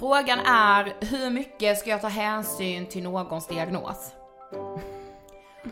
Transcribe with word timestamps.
Frågan 0.00 0.38
är, 0.38 0.92
hur 1.00 1.30
mycket 1.30 1.78
ska 1.78 1.90
jag 1.90 2.00
ta 2.00 2.08
hänsyn 2.08 2.86
till 2.86 3.02
någons 3.02 3.46
diagnos? 3.46 4.12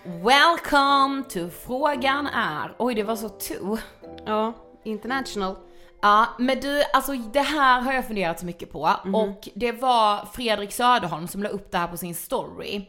Welcome 0.05 1.22
to 1.22 1.50
Frågan 1.66 2.27
är. 2.27 2.75
Oj, 2.78 2.94
det 2.94 3.03
var 3.03 3.16
så 3.16 3.28
to. 3.28 3.77
Ja, 4.27 4.53
international. 4.84 5.56
Ja, 6.03 6.27
men 6.39 6.61
du, 6.61 6.83
alltså 6.93 7.12
det 7.12 7.41
här 7.41 7.81
har 7.81 7.93
jag 7.93 8.06
funderat 8.06 8.41
så 8.41 8.47
mycket 8.47 8.72
på 8.72 8.91
och 9.15 9.49
det 9.55 9.72
var 9.72 10.27
Fredrik 10.33 10.72
Söderholm 10.72 11.28
som 11.28 11.43
la 11.43 11.49
upp 11.49 11.72
det 11.72 11.78
här 11.78 11.89
på 11.89 11.97
sin 11.97 12.15
story. 12.15 12.87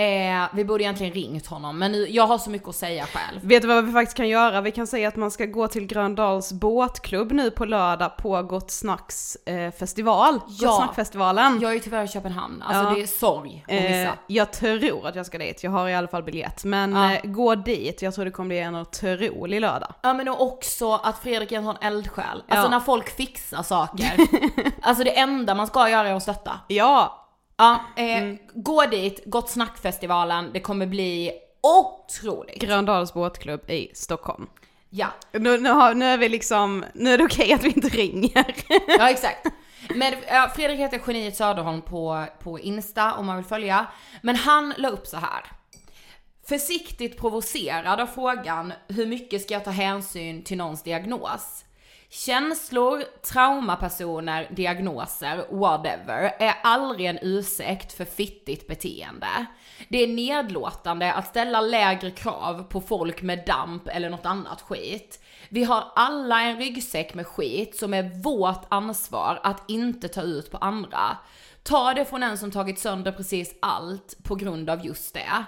Eh, 0.00 0.46
vi 0.52 0.64
borde 0.64 0.82
egentligen 0.84 1.12
ringt 1.12 1.46
honom, 1.46 1.78
men 1.78 1.92
nu, 1.92 2.06
jag 2.08 2.26
har 2.26 2.38
så 2.38 2.50
mycket 2.50 2.68
att 2.68 2.74
säga 2.76 3.06
själv. 3.06 3.40
Vet 3.42 3.62
du 3.62 3.68
vad 3.68 3.84
vi 3.84 3.92
faktiskt 3.92 4.16
kan 4.16 4.28
göra? 4.28 4.60
Vi 4.60 4.70
kan 4.72 4.86
säga 4.86 5.08
att 5.08 5.16
man 5.16 5.30
ska 5.30 5.44
gå 5.46 5.68
till 5.68 5.86
Gröndals 5.86 6.52
båtklubb 6.52 7.32
nu 7.32 7.50
på 7.50 7.64
lördag 7.64 8.16
på 8.16 8.42
Gott 8.42 8.70
Snacks 8.70 9.36
eh, 9.36 9.72
festival. 9.72 10.40
Ja. 10.48 10.68
Gott 10.68 10.76
Snack-festivalen. 10.76 11.58
Jag 11.60 11.70
är 11.70 11.74
ju 11.74 11.80
tyvärr 11.80 12.04
i 12.04 12.08
Köpenhamn, 12.08 12.62
alltså 12.62 12.82
Ja. 12.84 12.90
det 12.94 13.02
är 13.02 13.06
sorg 13.06 13.64
att 13.66 13.72
Eh, 13.72 13.82
missa. 13.82 14.12
jag 14.26 14.52
tror 14.52 15.06
att 15.06 15.14
jag 15.16 15.26
ska 15.26 15.38
dit, 15.38 15.64
jag 15.64 15.70
har 15.70 15.88
i 15.88 15.94
alla 15.94 16.08
fall 16.08 16.22
biljett. 16.22 16.64
Men 16.64 16.92
Ja. 16.92 17.12
eh, 17.14 17.20
gå 17.24 17.54
dit, 17.54 18.02
jag 18.02 18.14
tror 18.14 18.24
det 18.24 18.30
kommer 18.30 18.48
bli 18.48 18.58
en 18.58 18.74
otrolig 18.74 19.60
lördag. 19.60 19.94
Ja 20.02 20.14
men 20.14 20.28
också 20.28 20.92
att 20.94 21.18
Fredrik 21.18 21.52
är 21.52 21.56
en 21.56 21.64
sån 21.64 21.76
eldsjäl. 21.80 22.42
Alltså 22.48 22.66
Ja. 22.66 22.68
när 22.70 22.80
folk 22.80 23.16
fixar 23.16 23.62
saker. 23.62 24.12
alltså 24.82 25.04
det 25.04 25.18
enda 25.18 25.54
man 25.54 25.66
ska 25.66 25.88
göra 25.90 26.08
är 26.08 26.14
att 26.14 26.22
stötta. 26.22 26.60
Ja, 26.68 27.19
Ja, 27.60 27.80
eh, 27.96 28.34
gå 28.54 28.86
dit, 28.86 29.22
Gott 29.26 29.50
Snack-festivalen, 29.50 30.50
det 30.52 30.60
kommer 30.60 30.86
bli 30.86 31.32
otroligt. 31.60 32.62
Gröndals 32.62 33.14
båtklubb 33.14 33.70
i 33.70 33.90
Stockholm. 33.94 34.46
Ja, 34.90 35.06
Nu, 35.32 35.58
nu, 35.60 35.70
har, 35.70 35.94
nu 35.94 36.04
är 36.04 36.18
vi 36.18 36.28
liksom, 36.28 36.84
nu 36.94 37.10
är 37.10 37.18
det 37.18 37.24
okej 37.24 37.52
att 37.52 37.64
vi 37.64 37.68
inte 37.68 37.88
ringer. 37.88 38.54
ja 38.98 39.10
exakt. 39.10 39.46
Men 39.94 40.14
ja, 40.28 40.50
Fredrik 40.56 40.78
heter 40.80 41.00
Geniet 41.06 41.36
Söderholm 41.36 41.82
på, 41.82 42.24
på 42.42 42.58
Insta 42.58 43.14
om 43.14 43.26
man 43.26 43.36
vill 43.36 43.44
följa. 43.44 43.86
Men 44.22 44.36
han 44.36 44.74
la 44.76 44.88
upp 44.88 45.06
så 45.06 45.16
här. 45.16 45.44
Försiktigt 46.48 47.18
provocerad 47.18 48.00
av 48.00 48.06
frågan 48.06 48.72
hur 48.88 49.06
mycket 49.06 49.42
ska 49.42 49.54
jag 49.54 49.64
ta 49.64 49.70
hänsyn 49.70 50.44
till 50.44 50.56
någons 50.56 50.82
diagnos? 50.82 51.64
Känslor, 52.12 53.04
traumapersoner, 53.22 54.48
diagnoser, 54.50 55.46
whatever, 55.50 56.34
är 56.38 56.54
aldrig 56.62 57.06
en 57.06 57.18
ursäkt 57.22 57.92
för 57.92 58.04
fittigt 58.04 58.66
beteende. 58.66 59.46
Det 59.88 60.02
är 60.02 60.06
nedlåtande 60.06 61.12
att 61.12 61.26
ställa 61.26 61.60
lägre 61.60 62.10
krav 62.10 62.62
på 62.62 62.80
folk 62.80 63.22
med 63.22 63.44
damp 63.46 63.88
eller 63.88 64.10
något 64.10 64.26
annat 64.26 64.62
skit. 64.62 65.24
Vi 65.48 65.64
har 65.64 65.84
alla 65.96 66.42
en 66.42 66.58
ryggsäck 66.58 67.14
med 67.14 67.26
skit 67.26 67.76
som 67.76 67.94
är 67.94 68.22
vårt 68.22 68.66
ansvar 68.68 69.40
att 69.42 69.70
inte 69.70 70.08
ta 70.08 70.22
ut 70.22 70.50
på 70.50 70.56
andra. 70.56 71.16
Ta 71.62 71.94
det 71.94 72.04
från 72.04 72.22
en 72.22 72.38
som 72.38 72.50
tagit 72.50 72.78
sönder 72.78 73.12
precis 73.12 73.54
allt 73.62 74.16
på 74.22 74.34
grund 74.34 74.70
av 74.70 74.86
just 74.86 75.14
det. 75.14 75.44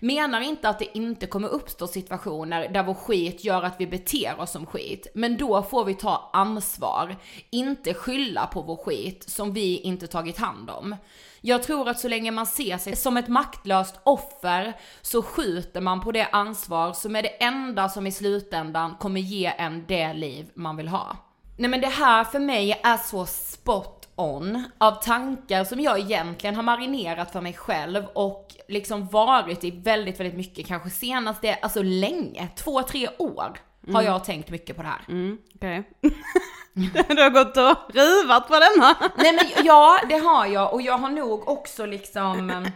Menar 0.00 0.40
inte 0.40 0.68
att 0.68 0.78
det 0.78 0.98
inte 0.98 1.26
kommer 1.26 1.48
uppstå 1.48 1.86
situationer 1.86 2.68
där 2.68 2.82
vår 2.82 2.94
skit 2.94 3.44
gör 3.44 3.62
att 3.62 3.80
vi 3.80 3.86
beter 3.86 4.40
oss 4.40 4.50
som 4.50 4.66
skit. 4.66 5.06
Men 5.14 5.36
då 5.36 5.62
får 5.62 5.84
vi 5.84 5.94
ta 5.94 6.30
ansvar. 6.32 7.16
Inte 7.50 7.94
skylla 7.94 8.46
på 8.46 8.62
vår 8.62 8.76
skit 8.76 9.24
som 9.28 9.52
vi 9.52 9.78
inte 9.78 10.06
tagit 10.06 10.38
hand 10.38 10.70
om. 10.70 10.96
Jag 11.40 11.62
tror 11.62 11.88
att 11.88 11.98
så 11.98 12.08
länge 12.08 12.30
man 12.30 12.46
ser 12.46 12.78
sig 12.78 12.96
som 12.96 13.16
ett 13.16 13.28
maktlöst 13.28 14.00
offer 14.02 14.72
så 15.02 15.22
skjuter 15.22 15.80
man 15.80 16.00
på 16.00 16.12
det 16.12 16.26
ansvar 16.32 16.92
som 16.92 17.16
är 17.16 17.22
det 17.22 17.42
enda 17.44 17.88
som 17.88 18.06
i 18.06 18.12
slutändan 18.12 18.96
kommer 19.00 19.20
ge 19.20 19.46
en 19.58 19.84
det 19.88 20.12
liv 20.12 20.50
man 20.54 20.76
vill 20.76 20.88
ha. 20.88 21.16
Nej 21.56 21.70
men 21.70 21.80
det 21.80 21.86
här 21.86 22.24
för 22.24 22.38
mig 22.38 22.80
är 22.84 22.96
så 22.96 23.26
spot 23.26 24.05
on 24.16 24.64
av 24.78 25.02
tankar 25.02 25.64
som 25.64 25.80
jag 25.80 25.98
egentligen 25.98 26.56
har 26.56 26.62
marinerat 26.62 27.32
för 27.32 27.40
mig 27.40 27.52
själv 27.52 28.04
och 28.12 28.54
liksom 28.68 29.06
varit 29.06 29.64
i 29.64 29.70
väldigt, 29.70 30.20
väldigt 30.20 30.36
mycket, 30.36 30.66
kanske 30.66 30.90
senaste, 30.90 31.54
alltså 31.54 31.82
länge, 31.82 32.48
två, 32.56 32.82
tre 32.82 33.08
år 33.18 33.58
har 33.92 34.02
jag 34.02 34.24
tänkt 34.24 34.50
mycket 34.50 34.76
på 34.76 34.82
det 34.82 34.88
här. 34.88 35.04
Mm, 35.08 35.38
okej. 35.54 35.90
du 37.08 37.22
har 37.22 37.30
gått 37.30 37.56
och 37.56 37.94
ruvat 37.94 38.48
på 38.48 38.54
denna. 38.54 38.96
Nej 39.16 39.32
men 39.32 39.64
ja, 39.66 40.00
det 40.08 40.18
har 40.18 40.46
jag 40.46 40.74
och 40.74 40.82
jag 40.82 40.98
har 40.98 41.10
nog 41.10 41.48
också 41.48 41.86
liksom 41.86 42.66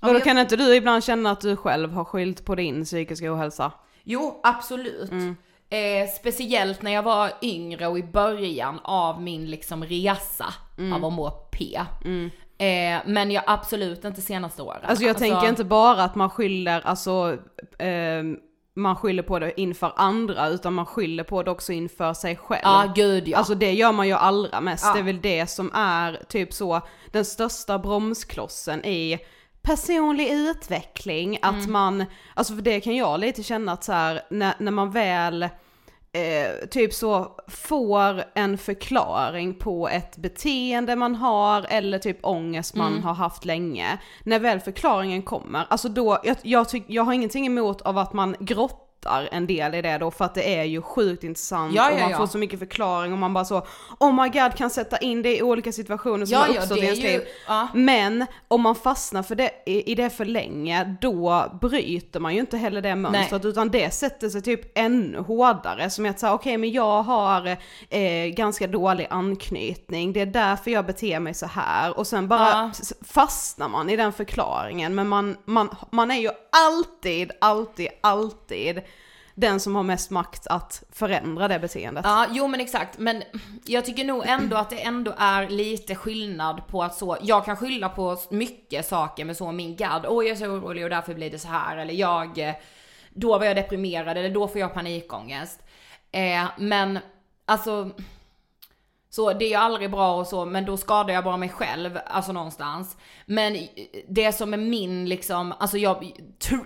Och 0.00 0.14
då 0.14 0.20
kan 0.20 0.38
inte 0.38 0.56
du 0.56 0.74
ibland 0.74 1.04
känna 1.04 1.30
att 1.30 1.40
du 1.40 1.56
själv 1.56 1.92
har 1.92 2.04
skyllt 2.04 2.44
på 2.44 2.54
din 2.54 2.84
psykiska 2.84 3.34
ohälsa? 3.34 3.72
Jo, 4.04 4.40
absolut. 4.42 5.10
Eh, 5.70 6.08
speciellt 6.16 6.82
när 6.82 6.90
jag 6.90 7.02
var 7.02 7.32
yngre 7.42 7.86
och 7.86 7.98
i 7.98 8.02
början 8.02 8.80
av 8.84 9.22
min 9.22 9.46
liksom 9.50 9.84
resa 9.84 10.54
av 10.94 11.04
att 11.04 11.12
må 11.12 11.30
P. 11.30 11.80
Eh, 12.58 13.00
men 13.06 13.30
jag 13.30 13.42
absolut 13.46 14.04
inte 14.04 14.20
senaste 14.20 14.62
åren. 14.62 14.80
Alltså 14.84 15.04
jag 15.04 15.18
tänker 15.18 15.48
inte 15.48 15.64
bara 15.64 16.04
att 16.04 16.14
man 16.14 16.30
skyller, 16.30 16.80
alltså 16.86 17.36
eh, 17.78 18.22
man 18.74 18.96
skyller 18.96 19.22
på 19.22 19.38
det 19.38 19.60
inför 19.60 19.92
andra 19.96 20.48
utan 20.48 20.74
man 20.74 20.86
skyller 20.86 21.24
på 21.24 21.42
det 21.42 21.50
också 21.50 21.72
inför 21.72 22.12
sig 22.14 22.36
själv. 22.36 22.60
Ja, 22.64 22.92
gud 22.94 23.28
ja. 23.28 23.38
Alltså 23.38 23.54
det 23.54 23.72
gör 23.72 23.92
man 23.92 24.08
ju 24.08 24.14
allra 24.14 24.60
mest, 24.60 24.84
Ja. 24.86 24.92
det 24.92 24.98
är 24.98 25.04
väl 25.04 25.20
det 25.20 25.46
som 25.46 25.70
är 25.74 26.22
typ 26.28 26.52
så 26.52 26.80
den 27.10 27.24
största 27.24 27.78
bromsklossen 27.78 28.84
i 28.84 29.18
personlig 29.62 30.28
utveckling, 30.30 31.38
att 31.42 31.54
Mm. 31.54 31.72
man, 31.72 32.04
alltså 32.34 32.54
för 32.54 32.62
det 32.62 32.80
kan 32.80 32.96
jag 32.96 33.20
lite 33.20 33.42
känna 33.42 33.72
att 33.72 33.84
så 33.84 33.92
här, 33.92 34.22
när, 34.30 34.54
när 34.58 34.72
man 34.72 34.90
väl 34.90 35.42
eh, 36.12 36.68
typ 36.70 36.94
så 36.94 37.36
får 37.48 38.24
en 38.34 38.58
förklaring 38.58 39.54
på 39.54 39.88
ett 39.88 40.16
beteende 40.16 40.96
man 40.96 41.14
har 41.14 41.66
eller 41.68 41.98
typ 41.98 42.18
ångest 42.22 42.74
man 42.74 42.92
Mm. 42.92 43.04
har 43.04 43.14
haft 43.14 43.44
länge. 43.44 43.98
När 44.24 44.38
väl 44.38 44.60
förklaringen 44.60 45.22
kommer, 45.22 45.66
alltså 45.70 45.88
då, 45.88 46.18
jag, 46.24 46.36
jag, 46.42 46.68
tyck, 46.68 46.84
jag 46.86 47.02
har 47.02 47.12
ingenting 47.12 47.46
emot 47.46 47.80
av 47.82 47.98
att 47.98 48.12
man 48.12 48.36
grottar 48.40 48.89
en 49.30 49.46
del 49.46 49.74
i 49.74 49.82
det 49.82 49.98
då 49.98 50.10
för 50.10 50.24
att 50.24 50.34
det 50.34 50.56
är 50.58 50.64
ju 50.64 50.82
sjukt 50.82 51.24
intressant 51.24 51.74
Ja, 51.74 51.86
och 51.92 51.96
ja, 51.98 52.00
man 52.02 52.10
ja. 52.10 52.16
får 52.16 52.26
så 52.26 52.38
mycket 52.38 52.58
förklaring 52.58 53.12
och 53.12 53.18
man 53.18 53.34
bara 53.34 53.44
så 53.44 53.66
oh 54.00 54.22
my 54.22 54.28
god 54.28 54.54
kan 54.56 54.70
sätta 54.70 54.98
in 54.98 55.22
det 55.22 55.36
i 55.36 55.42
olika 55.42 55.72
situationer 55.72 56.26
som 56.26 56.32
Ja, 56.34 56.38
har 56.40 56.48
uppstått 56.48 56.68
det 56.68 56.76
i 56.76 56.80
är 56.80 56.84
ens 56.84 56.98
ju- 56.98 57.02
liv. 57.02 57.22
Men 57.74 58.26
om 58.48 58.60
man 58.62 58.74
fastnar 58.74 59.22
för 59.22 59.34
det, 59.34 59.50
i, 59.66 59.92
i 59.92 59.94
det 59.94 60.10
för 60.10 60.24
länge, 60.24 60.96
då 61.00 61.44
bryter 61.60 62.20
man 62.20 62.34
ju 62.34 62.40
inte 62.40 62.56
heller 62.56 62.82
det 62.82 62.94
mönstret 62.94 63.44
utan 63.44 63.70
det 63.70 63.90
sätter 63.94 64.28
sig 64.28 64.42
typ 64.42 64.78
ännu 64.78 65.18
hårdare. 65.18 65.90
Som 65.90 66.06
att 66.06 66.20
säga, 66.20 66.34
okej 66.34 66.56
men 66.58 66.70
jag 66.72 67.02
har 67.02 67.46
eh, 67.90 68.26
ganska 68.26 68.66
dålig 68.66 69.06
anknytning, 69.10 70.12
det 70.12 70.20
är 70.20 70.26
därför 70.26 70.70
jag 70.70 70.86
beter 70.86 71.20
mig 71.20 71.34
så 71.34 71.46
här. 71.46 71.98
Och 71.98 72.06
sen 72.06 72.28
bara 72.28 72.72
fastnar 73.04 73.68
man 73.68 73.90
i 73.90 73.96
den 73.96 74.12
förklaringen. 74.12 74.94
Men 74.94 75.08
man, 75.08 75.36
man, 75.44 75.68
man 75.90 76.10
är 76.10 76.18
ju 76.20 76.30
alltid, 76.52 77.30
alltid, 77.40 77.88
alltid 78.00 78.80
den 79.40 79.60
som 79.60 79.76
har 79.76 79.82
mest 79.82 80.10
makt 80.10 80.46
att 80.46 80.82
förändra 80.92 81.48
det 81.48 81.58
beteendet. 81.58 82.04
Ja, 82.04 82.26
jo 82.30 82.48
men 82.48 82.60
exakt. 82.60 82.98
Men 82.98 83.22
jag 83.64 83.84
tycker 83.84 84.04
nog 84.04 84.26
ändå 84.26 84.56
att 84.56 84.70
det 84.70 84.82
ändå 84.82 85.14
är 85.18 85.48
lite 85.48 85.94
skillnad 85.94 86.66
på 86.66 86.82
att 86.82 86.94
så, 86.94 87.16
jag 87.22 87.44
kan 87.44 87.56
skylla 87.56 87.88
på 87.88 88.16
mycket 88.30 88.86
saker 88.86 89.24
med 89.24 89.36
så 89.36 89.52
min 89.52 89.76
gadd. 89.76 90.06
Åh 90.08 90.24
jag 90.24 90.32
är 90.32 90.36
så 90.36 90.46
orolig 90.46 90.84
och 90.84 90.90
därför 90.90 91.14
blir 91.14 91.30
det 91.30 91.38
så 91.38 91.48
här 91.48 91.76
eller 91.76 91.94
jag, 91.94 92.54
då 93.10 93.38
var 93.38 93.46
jag 93.46 93.56
deprimerad 93.56 94.18
eller 94.18 94.30
då 94.30 94.48
får 94.48 94.60
jag 94.60 94.74
panikångest. 94.74 95.60
Eh, 96.12 96.44
men 96.58 96.98
alltså, 97.44 97.90
så 99.10 99.32
det 99.32 99.44
är 99.44 99.48
ju 99.48 99.54
aldrig 99.54 99.90
bra 99.90 100.16
och 100.16 100.26
så, 100.26 100.44
men 100.44 100.64
då 100.64 100.76
skadar 100.76 101.14
jag 101.14 101.24
bara 101.24 101.36
mig 101.36 101.48
själv, 101.48 101.98
alltså 102.06 102.32
någonstans. 102.32 102.96
Men 103.26 103.68
det 104.08 104.32
som 104.32 104.54
är 104.54 104.58
min 104.58 105.08
liksom, 105.08 105.54
alltså 105.58 105.78
jag, 105.78 106.12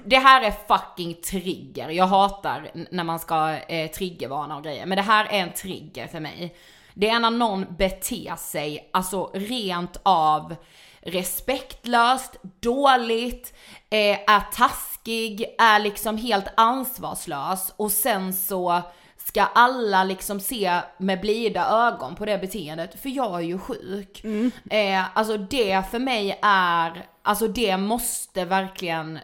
det 0.04 0.16
här 0.16 0.42
är 0.42 0.50
fucking 0.68 1.14
trigger. 1.14 1.88
Jag 1.88 2.06
hatar 2.06 2.70
när 2.90 3.04
man 3.04 3.18
ska 3.18 3.56
eh, 3.68 3.90
triggervarna 3.90 4.56
och 4.56 4.64
grejer, 4.64 4.86
men 4.86 4.96
det 4.96 5.02
här 5.02 5.24
är 5.24 5.38
en 5.38 5.52
trigger 5.52 6.06
för 6.06 6.20
mig. 6.20 6.56
Det 6.94 7.08
är 7.08 7.18
när 7.18 7.30
någon 7.30 7.66
beter 7.78 8.36
sig, 8.36 8.90
alltså 8.92 9.30
rent 9.34 10.00
av 10.02 10.56
respektlöst, 11.00 12.36
dåligt, 12.60 13.54
eh, 13.90 14.30
är 14.30 14.52
taskig, 14.52 15.44
är 15.58 15.78
liksom 15.78 16.16
helt 16.16 16.48
ansvarslös 16.56 17.74
och 17.76 17.90
sen 17.90 18.32
så 18.32 18.82
ska 19.24 19.42
alla 19.42 20.04
liksom 20.04 20.40
se 20.40 20.80
med 20.98 21.20
blida 21.20 21.66
ögon 21.68 22.14
på 22.14 22.24
det 22.24 22.38
beteendet, 22.38 23.02
för 23.02 23.08
jag 23.08 23.34
är 23.34 23.44
ju 23.44 23.58
sjuk. 23.58 24.24
Eh, 24.70 25.18
alltså 25.18 25.36
det 25.36 25.82
för 25.90 25.98
mig 25.98 26.38
är, 26.42 27.06
alltså 27.22 27.48
det 27.48 27.76
måste 27.76 28.44
verkligen, 28.44 29.18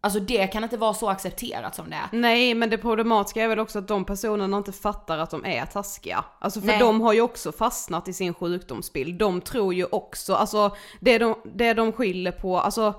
alltså 0.00 0.20
det 0.20 0.46
kan 0.46 0.64
inte 0.64 0.76
vara 0.76 0.94
så 0.94 1.08
accepterat 1.08 1.74
som 1.74 1.90
det 1.90 1.96
är. 1.96 2.18
Nej 2.18 2.54
men 2.54 2.70
det 2.70 2.78
problematiska 2.78 3.42
är 3.42 3.48
väl 3.48 3.58
också 3.58 3.78
att 3.78 3.88
de 3.88 4.04
personerna 4.04 4.56
inte 4.56 4.72
fattar 4.72 5.18
att 5.18 5.30
de 5.30 5.44
är 5.44 5.66
taskiga. 5.66 6.24
Alltså 6.38 6.60
för 6.60 6.66
Nej. 6.66 6.78
de 6.78 7.00
har 7.00 7.12
ju 7.12 7.20
också 7.20 7.52
fastnat 7.52 8.08
i 8.08 8.12
sin 8.12 8.34
sjukdomsbild. 8.34 9.18
De 9.18 9.40
tror 9.40 9.74
ju 9.74 9.84
också, 9.84 10.34
alltså 10.34 10.76
det 11.00 11.18
de, 11.18 11.36
det 11.44 11.74
de 11.74 11.92
skyller 11.92 12.32
på, 12.32 12.60
alltså 12.60 12.94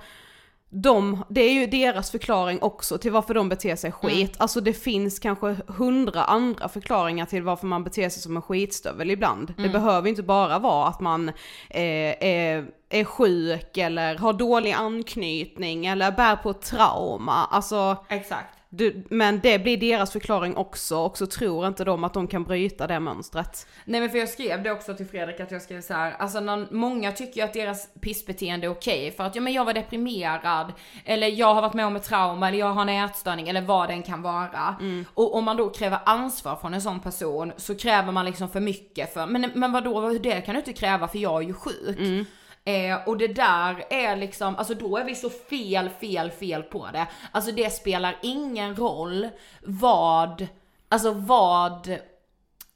de, 0.76 1.24
det 1.30 1.42
är 1.42 1.54
ju 1.54 1.68
deras 1.68 2.12
förklaring 2.12 2.62
också 2.62 2.98
till 2.98 3.12
varför 3.12 3.34
de 3.34 3.50
beter 3.50 3.76
sig 3.76 3.92
skit. 3.92 4.36
Alltså 4.38 4.62
det 4.62 4.74
finns 4.74 5.20
kanske 5.20 5.56
hundra 5.68 6.24
andra 6.24 6.70
förklaringar 6.70 7.26
till 7.26 7.44
varför 7.44 7.68
man 7.68 7.84
beter 7.84 8.10
sig 8.10 8.22
som 8.22 8.36
en 8.36 8.42
skitstövel 8.42 9.12
ibland. 9.12 9.54
Det 9.58 9.70
behöver 9.70 10.10
inte 10.10 10.24
bara 10.24 10.60
vara 10.60 10.88
att 10.88 11.00
man 11.00 11.30
eh, 11.70 11.84
är, 12.20 12.66
är 12.90 13.04
sjuk 13.04 13.78
eller 13.78 14.16
har 14.16 14.34
dålig 14.34 14.72
anknytning 14.72 15.86
eller 15.86 16.12
bär 16.12 16.36
på 16.36 16.54
trauma. 16.54 17.46
Alltså 17.52 17.98
Exakt. 18.10 18.63
Du, 18.76 19.04
men 19.10 19.40
det 19.40 19.60
blir 19.60 19.78
deras 19.78 20.12
förklaring 20.12 20.56
också 20.56 20.98
och 20.98 21.18
så 21.18 21.26
tror 21.26 21.68
inte 21.68 21.84
de 21.84 22.04
att 22.04 22.14
de 22.14 22.28
kan 22.28 22.44
bryta 22.44 22.88
det 22.88 23.00
mönstret. 23.00 23.68
Nej 23.86 24.02
men 24.02 24.10
för 24.10 24.18
jag 24.18 24.30
skrev 24.30 24.64
det 24.64 24.72
också 24.72 24.94
till 24.94 25.06
Fredrik 25.06 25.40
att 25.40 25.52
jag 25.52 25.62
skrev 25.62 25.82
så 25.82 25.94
här, 25.94 26.16
alltså 26.20 26.40
när 26.40 26.68
många 26.72 27.12
tycker 27.12 27.42
ju 27.42 27.46
att 27.46 27.54
deras 27.54 27.90
pissbeteende 28.02 28.68
är 28.68 28.72
okej 28.72 29.12
för 29.12 29.24
att 29.24 29.36
ja 29.36 29.42
men 29.42 29.54
jag 29.54 29.66
var 29.66 29.74
deprimerad 29.74 30.74
eller 31.06 31.28
jag 31.28 31.54
har 31.54 31.62
varit 31.62 31.74
med 31.74 31.86
om 31.86 31.96
ett 31.96 32.04
trauma 32.04 32.48
eller 32.48 32.60
jag 32.60 32.74
har 32.74 32.82
en 32.82 32.90
ätstörning 33.06 33.50
eller 33.50 33.62
vad 33.62 33.90
den 33.90 34.04
kan 34.04 34.22
vara. 34.22 34.76
Och 35.14 35.36
om 35.36 35.44
man 35.44 35.58
då 35.58 35.70
kräver 35.70 36.00
ansvar 36.06 36.56
från 36.56 36.74
en 36.74 36.82
sån 36.82 37.00
person 37.00 37.52
så 37.58 37.76
kräver 37.76 38.12
man 38.12 38.26
liksom 38.26 38.50
för 38.50 38.60
mycket 38.60 39.14
för, 39.14 39.26
men, 39.26 39.52
men 39.54 39.72
vadå 39.72 40.10
det 40.10 40.42
kan 40.42 40.56
du 40.56 40.60
inte 40.60 40.74
kräva 40.74 41.08
för 41.08 41.18
jag 41.18 41.44
är 41.44 41.48
ju 41.48 41.54
sjuk. 41.54 42.28
Eh, 42.66 43.08
och 43.08 43.18
det 43.18 43.28
där 43.28 43.86
är 43.90 44.16
liksom, 44.16 44.56
alltså 44.56 44.74
då 44.74 44.98
är 44.98 45.04
vi 45.04 45.16
så 45.16 45.30
fel, 45.30 45.90
fel, 45.90 46.32
fel 46.32 46.64
på 46.64 46.90
det. 46.94 47.08
Alltså 47.32 47.52
det 47.52 47.70
spelar 47.74 48.20
ingen 48.22 48.76
roll 48.76 49.30
vad, 49.64 50.48
alltså 50.90 51.12
vad 51.12 51.98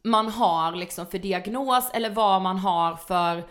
man 0.03 0.29
har 0.29 0.71
liksom 0.75 1.07
för 1.07 1.19
diagnos 1.19 1.89
eller 1.93 2.09
vad 2.09 2.41
man 2.41 2.57
har 2.57 2.95
för, 2.95 3.43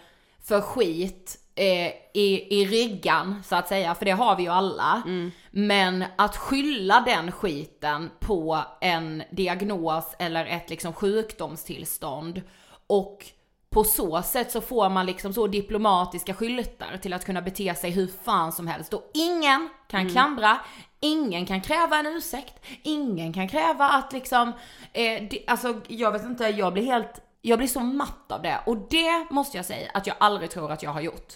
för 0.43 0.61
skit 0.61 1.39
eh, 1.55 1.93
i, 2.15 2.61
i 2.61 2.67
ryggan 2.67 3.43
så 3.45 3.57
att 3.57 3.69
säga, 3.69 3.95
för 3.95 4.05
det 4.05 4.11
har 4.11 4.37
vi 4.37 4.43
ju 4.43 4.49
alla. 4.49 5.03
Men 5.51 6.05
att 6.17 6.37
skylla 6.37 7.03
den 7.07 7.33
skiten 7.33 8.11
på 8.21 8.65
en 8.81 9.23
diagnos 9.31 10.15
eller 10.19 10.47
ett 10.47 10.71
liksom 10.71 10.93
sjukdomstillstånd 10.93 12.43
och 12.87 13.27
på 13.71 13.85
så 13.85 14.23
sätt 14.23 14.53
så 14.53 14.61
får 14.61 14.89
man 14.89 15.07
liksom 15.07 15.33
så 15.33 15.47
diplomatiska 15.47 16.35
skyltar 16.35 16.97
till 17.03 17.13
att 17.13 17.25
kunna 17.25 17.43
bete 17.43 17.75
sig 17.75 17.91
hur 17.91 18.11
fan 18.25 18.53
som 18.53 18.67
helst 18.67 18.95
och 18.95 19.11
ingen 19.15 19.69
kan 19.89 20.11
klandra, 20.11 20.59
ingen 21.01 21.47
kan 21.47 21.61
kräva 21.61 21.99
en 21.99 22.07
ursäkt, 22.07 22.65
ingen 22.83 23.33
kan 23.33 23.49
kräva 23.49 23.89
att 23.89 24.13
liksom, 24.13 24.53
eh, 24.93 25.23
det, 25.31 25.45
alltså 25.47 25.81
jag 25.89 26.13
vet 26.13 26.25
inte, 26.25 26.45
jag 26.45 26.73
blir 26.73 26.85
helt 26.85 27.23
jag 27.43 27.59
blir 27.59 27.69
så 27.69 27.81
matt 27.81 28.33
av 28.33 28.43
det 28.43 28.61
och 28.67 28.77
det 28.77 29.27
måste 29.31 29.57
jag 29.57 29.67
säga 29.67 29.91
att 29.95 30.07
jag 30.07 30.17
aldrig 30.21 30.51
tror 30.51 30.73
att 30.73 30.83
jag 30.83 30.91
har 30.91 31.01
gjort. 31.01 31.35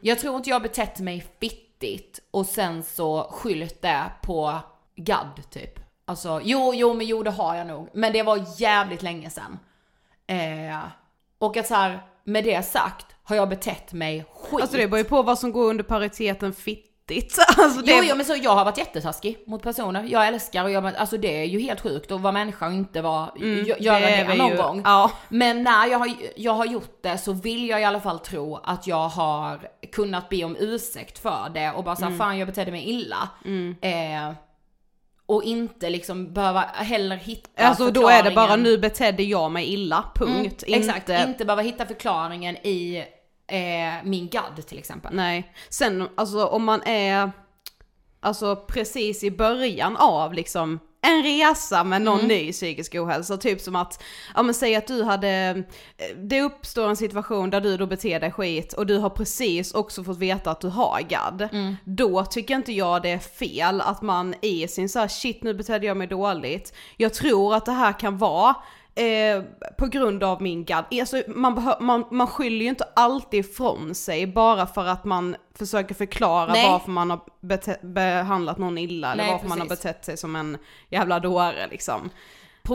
Jag 0.00 0.18
tror 0.18 0.36
inte 0.36 0.50
jag 0.50 0.62
betett 0.62 1.00
mig 1.00 1.26
fittigt 1.40 2.20
och 2.30 2.46
sen 2.46 2.82
så 2.82 3.30
skyllt 3.30 3.82
det 3.82 4.02
på 4.22 4.54
gadd 4.96 5.42
typ. 5.50 5.80
Alltså 6.04 6.40
jo, 6.44 6.74
jo 6.74 6.94
men 6.94 7.06
jo 7.06 7.22
det 7.22 7.30
har 7.30 7.54
jag 7.54 7.66
nog. 7.66 7.88
Men 7.92 8.12
det 8.12 8.22
var 8.22 8.60
jävligt 8.60 9.02
länge 9.02 9.30
sedan. 9.30 9.58
Eh, 10.26 10.78
och 11.38 11.56
att 11.56 11.66
så 11.66 11.74
här, 11.74 12.00
med 12.24 12.44
det 12.44 12.62
sagt 12.62 13.06
har 13.24 13.36
jag 13.36 13.48
betett 13.48 13.92
mig 13.92 14.24
skit. 14.34 14.60
Alltså 14.62 14.76
det 14.76 14.86
beror 14.88 14.98
ju 14.98 15.04
på 15.04 15.22
vad 15.22 15.38
som 15.38 15.52
går 15.52 15.70
under 15.70 15.84
pariteten 15.84 16.52
fitta 16.52 16.84
nyttigt. 17.10 17.38
Alltså 17.58 17.80
det... 17.82 17.92
Jo, 17.92 18.02
jo 18.08 18.16
men 18.16 18.26
så 18.26 18.34
jag 18.42 18.50
har 18.50 18.64
varit 18.64 18.78
jättetaskig 18.78 19.38
mot 19.46 19.62
personer. 19.62 20.04
Jag 20.10 20.26
älskar 20.26 20.64
och 20.64 20.70
jag, 20.70 20.86
alltså 20.96 21.16
det 21.16 21.40
är 21.40 21.44
ju 21.44 21.60
helt 21.60 21.80
sjukt 21.80 22.10
att 22.12 22.20
vara 22.20 22.32
människa 22.32 22.66
och 22.66 22.72
inte 22.72 23.02
vara, 23.02 23.28
Mm, 23.36 23.64
gö- 23.64 23.76
göra 23.82 24.00
det 24.00 24.24
det, 24.28 24.34
någon 24.34 24.50
ju. 24.50 24.56
gång. 24.56 24.82
Ja. 24.84 25.10
Men 25.28 25.62
när 25.62 25.86
jag 25.86 25.98
har, 25.98 26.10
jag 26.36 26.52
har 26.52 26.64
gjort 26.66 27.02
det 27.02 27.18
så 27.18 27.32
vill 27.32 27.68
jag 27.68 27.80
i 27.80 27.84
alla 27.84 28.00
fall 28.00 28.18
tro 28.18 28.56
att 28.64 28.86
jag 28.86 29.08
har 29.08 29.68
kunnat 29.92 30.28
be 30.28 30.44
om 30.44 30.56
ursäkt 30.60 31.18
för 31.18 31.50
det 31.54 31.72
och 31.72 31.84
bara 31.84 31.96
säga 31.96 32.06
Mm. 32.06 32.18
fan 32.18 32.38
jag 32.38 32.48
betedde 32.48 32.70
mig 32.70 32.88
illa. 32.90 33.28
Eh, 33.80 34.32
och 35.28 35.42
inte 35.42 35.90
liksom 35.90 36.32
behöva 36.32 36.60
heller 36.60 37.16
hitta 37.16 37.66
Alltså 37.66 37.90
då 37.90 38.08
är 38.08 38.22
det 38.22 38.30
bara 38.30 38.56
nu 38.56 38.78
betedde 38.78 39.22
jag 39.22 39.52
mig 39.52 39.72
illa, 39.72 40.04
punkt. 40.14 40.64
Mm, 40.66 40.80
Exakt, 40.80 41.08
Inte, 41.08 41.24
inte 41.28 41.44
behöva 41.44 41.62
hitta 41.62 41.86
förklaringen 41.86 42.56
i 42.56 43.04
eh, 43.46 44.04
min 44.04 44.28
gadd 44.28 44.66
till 44.66 44.78
exempel. 44.78 45.14
Nej. 45.14 45.52
Sen 45.68 46.08
alltså 46.14 46.46
om 46.46 46.64
man 46.64 46.82
är, 46.82 47.30
alltså 48.20 48.56
precis 48.56 49.24
i 49.24 49.30
början 49.30 49.96
av 49.96 50.34
liksom 50.34 50.78
en 51.00 51.22
resa 51.22 51.84
med 51.84 52.02
någon 52.02 52.18
Mm. 52.18 52.28
ny 52.28 52.52
psykisk 52.52 52.94
ohälsa, 52.94 53.36
typ 53.36 53.60
som 53.60 53.76
att, 53.76 54.02
ja 54.34 54.42
men 54.42 54.54
säg 54.54 54.76
att 54.76 54.86
du 54.86 55.02
hade, 55.02 55.28
eh, 55.96 56.16
det 56.16 56.40
uppstår 56.40 56.88
en 56.88 56.96
situation 56.96 57.50
där 57.50 57.60
du 57.60 57.76
då 57.76 57.86
beter 57.86 58.20
dig 58.20 58.32
skit 58.32 58.72
och 58.72 58.86
du 58.86 58.98
har 58.98 59.10
precis 59.10 59.74
också 59.74 60.04
fått 60.04 60.18
veta 60.18 60.50
att 60.50 60.60
du 60.60 60.68
har 60.68 61.00
GAD. 61.08 61.48
Mm. 61.52 61.76
Då 61.84 62.24
tycker 62.24 62.54
inte 62.54 62.72
jag 62.72 63.02
det 63.02 63.10
är 63.10 63.18
fel 63.18 63.80
att 63.80 64.02
man 64.02 64.34
i 64.42 64.68
sin 64.68 64.88
så 64.88 64.98
här 64.98 65.08
shit 65.08 65.42
nu 65.42 65.54
betedde 65.54 65.86
jag 65.86 65.96
mig 65.96 66.06
dåligt. 66.06 66.72
Jag 66.96 67.14
tror 67.14 67.54
att 67.54 67.66
det 67.66 67.72
här 67.72 68.00
kan 68.00 68.18
vara 68.18 68.54
Eh, 68.94 69.42
på 69.78 69.86
grund 69.86 70.22
av 70.24 70.42
min 70.42 70.64
GAD. 70.64 70.84
Alltså, 70.90 71.22
man, 71.28 71.74
man, 71.80 72.04
man 72.10 72.26
skyller 72.26 72.62
ju 72.62 72.68
inte 72.68 72.88
alltid 72.96 73.40
ifrån 73.40 73.94
sig 73.94 74.26
bara 74.26 74.66
för 74.66 74.86
att 74.86 75.04
man 75.04 75.36
försöker 75.54 75.94
förklara 75.94 76.52
Nej. 76.52 76.70
varför 76.70 76.90
man 76.90 77.10
har 77.10 77.20
behandlat 77.86 78.58
någon 78.58 78.78
illa 78.78 79.12
eller 79.12 79.22
Nej, 79.22 79.32
varför 79.32 79.48
man 79.48 79.60
har 79.60 79.66
precis. 79.66 79.84
betett 79.84 80.04
sig 80.04 80.16
som 80.16 80.36
en 80.36 80.58
jävla 80.90 81.20
dåre 81.20 81.66
liksom. 81.70 82.10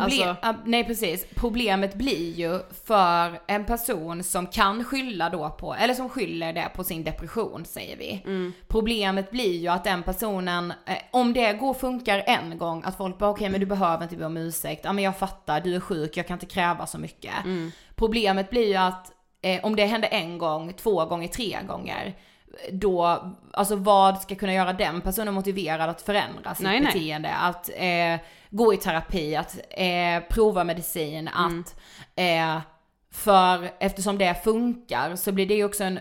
Problem, 0.02 0.36
Alltså- 0.42 0.62
nej 0.66 0.84
precis, 0.84 1.26
problemet 1.36 1.96
blir 1.96 2.32
ju 2.34 2.60
för 2.86 3.40
en 3.48 3.66
person 3.66 4.24
som 4.24 4.48
kan 4.48 4.84
skylla 4.84 5.30
då 5.30 5.50
på, 5.50 5.76
eller 5.76 5.94
som 5.94 6.10
skyller 6.10 6.54
det 6.54 6.70
på 6.76 6.84
sin 6.84 7.04
depression 7.04 7.66
säger 7.66 7.98
vi. 7.98 8.22
Mm. 8.26 8.54
Problemet 8.68 9.32
blir 9.32 9.58
ju 9.58 9.68
att 9.68 9.84
den 9.84 10.04
personen, 10.04 10.74
eh, 10.86 10.98
om 11.12 11.34
det 11.34 11.54
går 11.54 11.74
funkar 11.74 12.24
en 12.26 12.58
gång, 12.58 12.84
att 12.86 12.98
folk 12.98 13.18
bara 13.18 13.30
okej 13.30 13.50
men 13.50 13.60
du 13.60 13.66
behöver 13.66 14.04
inte 14.04 14.16
be 14.16 14.26
om 14.26 14.38
ursäkt, 14.38 14.82
ja 14.86 14.94
men 14.94 15.04
jag 15.04 15.18
fattar, 15.18 15.62
du 15.62 15.76
är 15.76 15.80
sjuk, 15.80 16.18
jag 16.18 16.28
kan 16.28 16.36
inte 16.36 16.46
kräva 16.46 16.86
så 16.86 16.98
mycket. 16.98 17.34
Mm. 17.46 17.72
Problemet 17.96 18.50
blir 18.50 18.68
ju 18.68 18.76
att 18.76 19.12
eh, 19.42 19.66
om 19.66 19.76
det 19.76 19.86
händer 19.86 20.10
en 20.12 20.38
gång, 20.38 20.74
två 20.74 21.06
gånger, 21.06 21.28
tre 21.28 21.58
gånger, 21.68 22.16
då, 22.72 23.24
alltså 23.54 23.76
vad 23.76 24.22
ska 24.22 24.36
kunna 24.36 24.54
göra 24.54 24.74
den 24.74 25.02
personen 25.02 25.34
motiverad 25.34 25.90
att 25.90 26.02
förändra 26.02 26.56
sitt 26.56 26.64
Nej, 26.64 26.80
nej. 26.80 26.94
beteende? 26.94 27.30
Att 27.30 27.70
eh, 27.70 28.20
gå 28.56 28.74
i 28.74 28.78
terapi, 28.78 29.36
att 29.36 29.58
eh, 29.70 30.20
prova 30.30 30.64
medicin, 30.64 31.30
Mm. 31.38 31.60
att 31.60 31.76
eh, 32.16 32.62
för 33.12 33.72
eftersom 33.80 34.18
det 34.18 34.44
funkar 34.44 35.16
så 35.16 35.32
blir 35.32 35.46
det 35.46 35.54
ju 35.56 35.66
också 35.66 35.84
en 35.84 36.00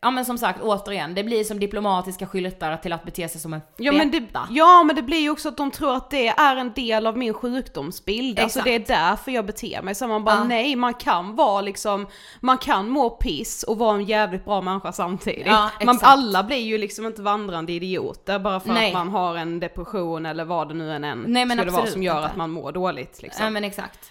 Ja 0.00 0.10
men 0.10 0.24
som 0.24 0.38
sagt 0.38 0.60
återigen, 0.62 1.14
det 1.14 1.24
blir 1.24 1.44
som 1.44 1.60
diplomatiska 1.60 2.26
skyltar 2.26 2.76
till 2.76 2.92
att 2.92 3.04
bete 3.04 3.28
sig 3.28 3.40
som 3.40 3.52
en 3.54 3.60
Ja 3.76 3.92
men, 3.92 4.10
det, 4.10 4.22
ja 4.50 4.84
men 4.86 4.96
det 4.96 5.02
blir 5.02 5.18
ju 5.18 5.30
också 5.30 5.48
att 5.48 5.56
de 5.56 5.70
tror 5.70 5.94
att 5.96 6.10
det 6.10 6.28
är 6.28 6.56
en 6.56 6.72
del 6.72 7.06
av 7.06 7.18
min 7.18 7.34
sjukdomsbild, 7.34 8.38
alltså 8.38 8.58
Exakt. 8.58 8.88
det 8.88 8.94
är 8.94 9.08
därför 9.08 9.30
jag 9.32 9.46
beter 9.46 9.82
mig 9.82 9.94
så 9.94 10.06
man 10.06 10.24
bara 10.24 10.34
Ja. 10.36 10.44
nej 10.44 10.76
man 10.76 10.94
kan 10.94 11.36
vara 11.36 11.60
liksom, 11.60 12.06
man 12.40 12.58
kan 12.58 12.88
må 12.88 13.10
piss 13.10 13.62
och 13.62 13.78
vara 13.78 13.94
en 13.94 14.04
jävligt 14.04 14.44
bra 14.44 14.60
människa 14.60 14.92
samtidigt. 14.92 15.46
Ja, 15.46 15.70
man, 15.84 15.98
alla 16.02 16.42
blir 16.42 16.56
ju 16.56 16.78
liksom 16.78 17.06
inte 17.06 17.22
vandrande 17.22 17.72
idioter 17.72 18.38
bara 18.38 18.60
för 18.60 18.68
Nej. 18.72 18.86
att 18.88 18.92
man 18.94 19.08
har 19.08 19.36
en 19.36 19.60
depression 19.60 20.26
eller 20.26 20.44
vad 20.44 20.68
det 20.68 20.74
nu 20.74 20.92
än, 20.92 21.04
än 21.04 21.24
Nej, 21.26 21.44
men 21.44 21.56
skulle 21.58 21.70
vara 21.70 21.80
absolut 21.82 21.92
som 21.92 22.02
gör 22.02 22.16
inte. 22.16 22.28
att 22.28 22.36
man 22.36 22.50
mår 22.50 22.72
dåligt 22.72 23.22
liksom. 23.22 23.44
Ja 23.44 23.50
men 23.50 23.64
exakt. 23.64 24.10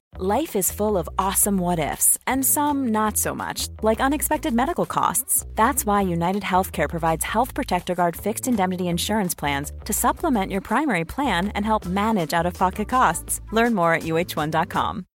Life 0.19 0.57
is 0.59 0.71
full 0.71 0.97
of 0.97 1.07
awesome 1.17 1.57
what 1.57 1.79
ifs, 1.79 2.17
and 2.27 2.45
some 2.45 2.91
not 2.91 3.17
so 3.17 3.33
much, 3.33 3.69
like 3.81 4.01
unexpected 4.03 4.53
medical 4.53 4.85
costs. 4.85 5.45
That's 5.55 5.85
why 5.85 6.01
United 6.13 6.43
Healthcare 6.43 6.89
provides 6.89 7.23
Health 7.25 7.55
Protector 7.55 7.95
Guard 7.95 8.15
fixed 8.17 8.47
indemnity 8.47 8.83
insurance 8.89 9.33
plans 9.39 9.71
to 9.85 9.93
supplement 9.93 10.51
your 10.51 10.61
primary 10.61 11.05
plan 11.05 11.47
and 11.55 11.65
help 11.65 11.85
manage 11.85 12.33
out 12.33 12.45
of 12.45 12.53
pocket 12.57 12.89
costs. 12.89 13.41
Learn 13.53 13.73
more 13.73 13.93
at 13.93 14.03
uh1.com. 14.03 15.05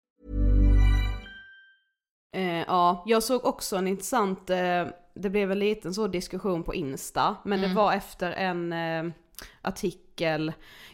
Eh, 2.36 2.64
ja, 2.66 3.02
jag 3.06 3.22
såg 3.22 3.44
också 3.44 3.76
en 3.76 3.88
intressant, 3.88 4.50
eh, 4.50 4.86
det 5.14 5.30
blev 5.30 5.52
en 5.52 5.58
liten 5.58 5.94
så 5.94 6.06
diskussion 6.06 6.62
på 6.62 6.74
Insta, 6.74 7.36
men 7.44 7.58
Mm. 7.58 7.68
det 7.70 7.76
var 7.76 7.92
efter 7.92 8.32
en 8.32 8.72
eh, 8.72 9.12
artikel, 9.62 10.00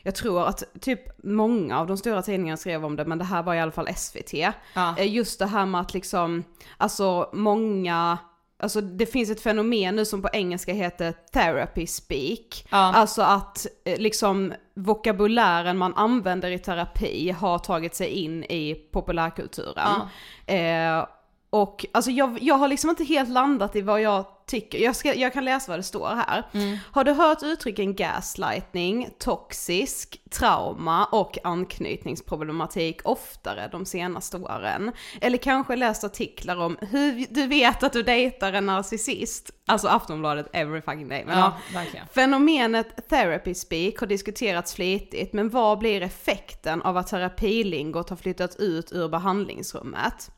jag 0.03 0.15
tror 0.15 0.49
att 0.49 0.63
typ 0.81 1.25
många 1.25 1.81
av 1.81 1.87
de 1.87 1.97
stora 1.97 2.23
tidningarna 2.23 2.57
skrev 2.57 2.85
om 2.85 2.97
det, 2.97 3.05
men 3.05 3.19
det 3.19 3.25
här 3.25 3.43
var 3.43 3.55
i 3.55 3.61
alla 3.61 3.73
fall 3.73 3.89
SVT. 3.97 4.33
Ja. 4.75 4.95
Eh, 4.99 5.15
just 5.15 5.39
det 5.39 5.47
här 5.47 5.67
med 5.67 5.81
att 5.81 5.95
liksom, 5.95 6.45
alltså 6.77 7.31
många, 7.33 8.19
alltså 8.59 8.81
det 8.81 9.07
finns 9.07 9.31
ett 9.31 9.41
fenomen 9.41 9.97
nu 9.97 10.05
som 10.05 10.23
på 10.23 10.29
engelska 10.33 10.73
heter 10.73 11.15
therapy 11.33 11.87
speak. 11.87 12.67
Ja. 12.71 12.79
Alltså 12.79 13.23
att 13.23 13.67
eh, 13.85 13.99
liksom 13.99 14.53
vokabulären 14.75 15.79
man 15.79 15.95
använder 15.95 16.51
i 16.51 16.59
terapi 16.59 17.31
har 17.31 17.59
tagit 17.59 17.95
sig 17.95 18.09
in 18.09 18.45
i 18.45 18.75
populärkulturen. 18.75 20.01
Eh, 20.47 21.07
och 21.51 21.87
alltså 21.93 22.11
jag, 22.11 22.39
jag 22.43 22.55
har 22.55 22.69
liksom 22.69 22.91
inte 22.91 23.05
helt 23.05 23.31
landat 23.31 23.77
i 23.77 23.83
vad 23.83 24.03
jag 24.03 24.25
tycker, 24.53 24.79
jag, 24.79 24.97
ska, 24.97 25.15
jag 25.15 25.33
kan 25.33 25.45
läsa 25.45 25.73
vad 25.73 25.79
det 25.79 25.83
står 25.83 26.09
här. 26.09 26.45
Har 26.93 27.05
du 27.05 27.13
hört 27.13 27.43
uttrycken 27.43 27.95
gaslightning, 27.95 29.09
toxisk, 29.19 30.21
trauma 30.31 31.05
och 31.05 31.39
anknytningsproblematik 31.45 33.01
oftare 33.05 33.69
de 33.73 33.87
senaste 33.87 34.37
åren? 34.37 34.93
Eller 35.21 35.39
kanske 35.39 35.77
läst 35.77 36.05
artiklar 36.05 36.57
om 36.57 36.77
hur 36.81 37.27
du 37.31 37.47
vet 37.47 37.83
att 37.83 37.93
du 37.93 38.03
dejtar 38.03 38.53
en 38.53 38.67
narcissist? 38.67 39.51
Alltså 39.67 39.89
Aftonbladet 39.89 40.49
every 40.53 40.83
fucking 40.83 41.09
day. 41.09 41.25
Men 41.27 41.39
Ja, 41.39 41.57
verkligen. 41.75 42.07
Fenomenet 42.07 43.09
therapy 43.09 43.55
speak 43.55 43.99
har 43.99 44.07
diskuterats 44.07 44.75
flitigt, 44.75 45.33
men 45.33 45.49
vad 45.49 45.79
blir 45.79 46.03
effekten 46.03 46.83
av 46.83 46.97
att 46.97 47.07
terapilingot 47.07 48.11
har 48.11 48.17
flyttat 48.17 48.57
ut 48.57 48.93
ur 48.93 49.09
behandlingsrummet? 49.09 50.31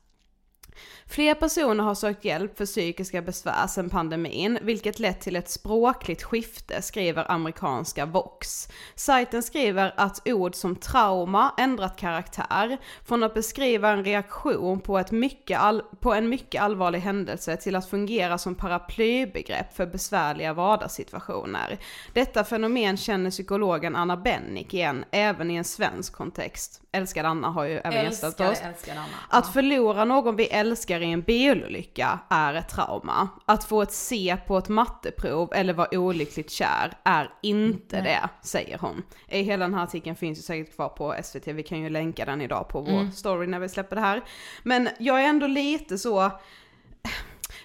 Fler 1.07 1.35
personer 1.35 1.85
har 1.85 1.95
sökt 1.95 2.25
hjälp 2.25 2.59
för 2.59 2.67
psykiska 2.67 3.23
besvär 3.23 3.67
sedan 3.67 3.91
pandemin, 3.91 4.59
vilket 4.63 4.99
lett 4.99 5.21
till 5.21 5.37
ett 5.37 5.51
språkligt 5.51 6.23
skifte, 6.23 6.83
skriver 6.83 7.31
amerikanska 7.31 8.07
Vox. 8.07 8.69
Sajten 8.95 9.43
skriver 9.43 9.95
att 9.97 10.29
ord 10.29 10.55
som 10.55 10.77
trauma 10.77 11.55
ändrat 11.59 11.97
karaktär, 11.97 12.79
från 13.05 13.23
att 13.23 13.35
beskriva 13.35 13.91
en 13.91 14.05
reaktion 14.05 14.81
på, 14.81 14.99
ett 14.99 15.11
mycket 15.11 15.61
all- 15.61 15.83
på 16.01 16.15
en 16.15 16.29
mycket 16.29 16.63
allvarlig 16.63 17.01
händelse 17.01 17.57
till 17.57 17.77
att 17.77 17.91
fungera 17.91 18.39
som 18.39 18.55
paraplybegrepp 18.55 19.77
för 19.77 19.87
besvärliga 19.87 20.53
vardagssituationer. 20.53 21.79
Detta 22.13 22.45
fenomen 22.45 22.97
känner 22.97 23.31
psykologen 23.31 23.97
Anna 23.97 24.17
Bennick 24.17 24.75
igen, 24.75 25.05
även 25.11 25.51
i 25.51 25.55
en 25.55 25.65
svensk 25.65 26.13
kontext. 26.13 26.84
Älskad 26.95 27.27
Anna 27.27 27.49
har 27.49 27.65
ju 27.65 27.79
även 27.79 28.05
gästat 28.05 28.41
oss. 28.41 28.61
älskar 28.61 28.93
Anna. 28.93 29.05
Att 29.29 29.53
förlora 29.53 30.05
någon 30.05 30.37
vi 30.37 30.47
älskar 30.47 31.01
i 31.01 31.13
en 31.13 31.23
bilolycka 31.23 32.19
är 32.31 32.55
ett 32.55 32.69
trauma. 32.69 33.29
Att 33.45 33.65
få 33.65 33.83
ett 33.83 33.93
C 33.93 34.37
på 34.47 34.59
ett 34.59 34.69
matteprov 34.69 35.53
eller 35.55 35.73
vara 35.73 35.89
olyckligt 35.93 36.51
kär 36.51 36.93
är 37.05 37.31
inte 37.43 38.01
det, 38.01 38.29
säger 38.43 38.79
hon. 38.79 39.03
I 39.29 39.43
hela 39.43 39.65
den 39.65 39.75
här 39.75 39.85
artikeln 39.85 40.17
finns 40.17 40.39
ju 40.39 40.43
säkert 40.43 40.75
kvar 40.75 40.89
på 40.89 41.15
SVT, 41.23 41.47
vi 41.47 41.63
kan 41.63 41.81
ju 41.81 41.91
länka 41.91 42.25
den 42.25 42.41
idag 42.41 42.69
på 42.69 42.81
vår 42.81 43.11
story 43.11 43.47
när 43.47 43.59
vi 43.59 43.69
släpper 43.69 43.97
det 43.97 44.03
här. 44.03 44.23
Men 44.63 44.89
jag 44.99 45.23
är 45.23 45.29
ändå 45.29 45.47
lite 45.47 45.99
så, 45.99 46.31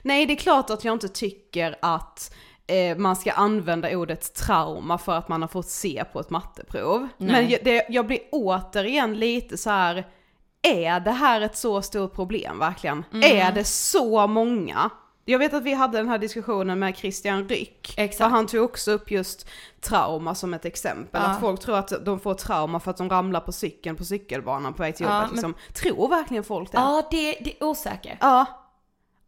nej 0.02 0.26
det 0.26 0.34
är 0.34 0.38
klart 0.38 0.70
att 0.70 0.84
jag 0.84 0.94
inte 0.94 1.10
tycker 1.10 1.76
att 1.82 2.36
eh, 2.70 2.98
man 2.98 3.16
ska 3.16 3.32
använda 3.32 3.98
ordet 3.98 4.34
trauma 4.34 4.98
för 4.98 5.16
att 5.18 5.28
man 5.30 5.42
har 5.42 5.48
fått 5.50 5.70
se 5.70 6.04
på 6.14 6.20
ett 6.20 6.30
matteprov. 6.30 7.08
Men 7.18 7.50
jag, 7.50 7.60
det, 7.64 7.86
jag 7.90 8.08
blir 8.08 8.20
återigen 8.32 9.14
lite 9.20 9.58
så 9.58 9.70
här. 9.70 10.08
är 10.62 11.00
det 11.00 11.12
här 11.12 11.42
ett 11.42 11.58
så 11.58 11.82
stort 11.82 12.14
problem 12.16 12.60
verkligen? 12.60 13.04
Är 13.24 13.52
det 13.52 13.64
så 13.64 14.28
många? 14.28 14.90
Jag 15.26 15.40
vet 15.40 15.54
att 15.54 15.64
vi 15.64 15.74
hade 15.74 15.98
den 15.98 16.10
här 16.10 16.18
diskussionen 16.18 16.80
med 16.80 16.98
Christian 16.98 17.48
Ryck, 17.50 17.94
Exakt. 17.98 18.32
han 18.32 18.48
tog 18.48 18.64
också 18.64 18.92
upp 18.92 19.12
just 19.12 19.48
trauma 19.82 20.36
som 20.36 20.54
ett 20.54 20.66
exempel. 20.66 21.22
Att 21.22 21.40
folk 21.40 21.60
tror 21.60 21.78
att 21.78 22.06
de 22.06 22.20
får 22.20 22.34
trauma 22.34 22.80
för 22.80 22.92
att 22.92 22.98
de 22.98 23.10
ramlar 23.10 23.40
på 23.40 23.52
cykeln 23.52 23.96
på 23.96 24.04
cykelbanan 24.04 24.74
på 24.74 24.84
väg 24.84 24.96
till 24.96 25.06
Ja, 25.06 25.16
jobbet. 25.16 25.28
men- 25.30 25.36
liksom. 25.52 25.54
Tror 25.74 26.10
verkligen 26.10 26.44
folk 26.44 26.72
det? 26.72 26.78
Ja, 26.78 27.08
det, 27.12 27.32
det 27.32 27.54
är 27.60 27.64
osäker. 27.64 28.18
Ja. 28.22 28.46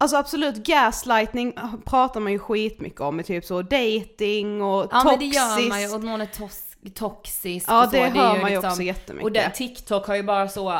Alltså 0.02 0.16
absolut, 0.16 0.56
gaslightning 0.56 1.54
pratar 1.84 2.20
man 2.20 2.32
ju 2.32 2.38
skitmycket 2.38 3.00
om 3.00 3.20
i 3.20 3.22
typ 3.22 3.44
så 3.44 3.62
dating 3.62 4.62
och 4.62 4.88
Ja 4.90 5.04
men 5.04 5.18
det 5.18 5.24
toxisk. 5.24 5.34
gör 5.34 5.68
man 5.68 5.82
ju 5.82 5.94
och 5.94 6.04
någon 6.04 6.20
är 6.20 6.26
tos- 6.26 6.94
toxisk 6.94 7.66
Ja, 7.68 7.78
och 7.78 7.84
så. 7.84 7.90
det 7.90 7.98
är 8.02 8.10
hör 8.10 8.40
man 8.40 8.50
ju 8.50 8.58
också 8.58 8.82
jättemycket. 8.82 9.24
Och 9.24 9.32
den 9.32 9.52
TikTok 9.52 10.06
har 10.06 10.14
ju 10.16 10.22
bara 10.22 10.48
så 10.48 10.78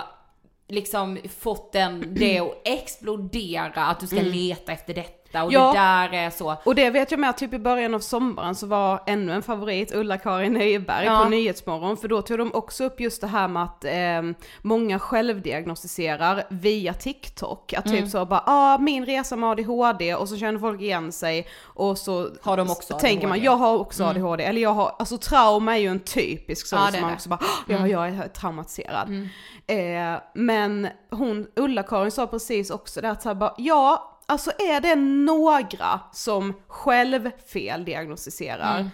liksom 0.69 1.19
fått 1.39 1.73
den, 1.73 2.15
det 2.15 2.39
att 2.39 2.53
explodera, 2.65 3.85
att 3.87 4.01
du 4.01 4.07
ska 4.07 4.17
leta 4.23 4.73
efter 4.73 4.95
detta 4.95 5.22
och 5.35 5.53
Mm. 5.53 5.63
Ja. 5.63 5.73
det 5.73 5.79
där 5.79 6.19
är 6.27 6.31
så. 6.31 6.57
Och 6.65 6.75
det 6.75 6.91
vet 6.91 7.11
jag 7.11 7.21
med, 7.21 7.37
typ 7.37 7.53
i 7.55 7.59
början 7.59 7.95
av 7.95 7.99
sommaren 8.01 8.55
så 8.55 8.67
var 8.67 9.03
ännu 9.07 9.33
en 9.33 9.43
favorit 9.43 9.95
Ulla-Karin 9.95 10.53
Nyberg 10.53 11.07
Ja. 11.07 11.21
på 11.25 11.29
Nyhetsmorgon, 11.29 11.97
för 11.97 12.09
då 12.09 12.23
tog 12.23 12.39
de 12.39 12.55
också 12.55 12.85
upp 12.85 13.01
just 13.01 13.21
det 13.21 13.27
här 13.27 13.49
med 13.49 13.63
att 13.63 13.85
eh, 13.85 14.47
många 14.63 14.99
självdiagnostiserar 14.99 16.45
via 16.51 16.95
TikTok. 16.95 17.73
Att 17.73 17.87
Mm. 17.87 17.99
typ 18.03 18.09
så 18.11 18.25
bara, 18.25 18.43
ah 18.47 18.79
min 18.79 19.07
resa 19.07 19.37
med 19.37 19.51
ADHD 19.51 20.15
och 20.15 20.29
så 20.29 20.37
känner 20.37 20.59
folk 20.59 20.81
igen 20.81 21.13
sig 21.13 21.47
och 21.63 21.99
så 21.99 22.29
Har 22.43 22.57
de 22.57 22.71
också 22.71 22.95
tänker 22.99 23.27
man, 23.29 23.33
ADHD? 23.33 23.45
jag 23.47 23.57
har 23.57 23.79
också 23.79 24.05
ADHD, 24.05 24.45
eller 24.45 24.61
jag 24.63 24.73
har, 24.75 24.95
alltså 24.99 25.19
trauma 25.19 25.75
är 25.77 25.81
ju 25.81 25.89
en 25.89 26.01
typisk 26.01 26.67
sån 26.67 26.79
Ja, 26.79 26.91
som 26.93 27.01
man 27.01 27.13
också 27.13 27.29
bara, 27.29 27.41
"Ah, 27.43 27.65
ja 27.73 27.89
jag 27.89 28.09
är 28.09 28.29
traumatiserad. 28.29 29.29
Eh, 29.67 30.21
men 30.35 30.89
hon, 31.11 31.47
Ulla-Karin 31.57 32.11
sa 32.11 32.27
precis 32.27 32.71
också 32.71 33.01
det 33.01 33.11
att 33.11 33.23
så 33.23 33.29
här 33.29 33.35
bara, 33.35 33.55
ja 33.59 34.09
alltså 34.33 34.51
är 34.59 34.81
det 34.81 34.95
några 34.95 36.01
som 36.13 36.55
själv 36.69 37.31
feldiagnostiserar, 37.53 38.91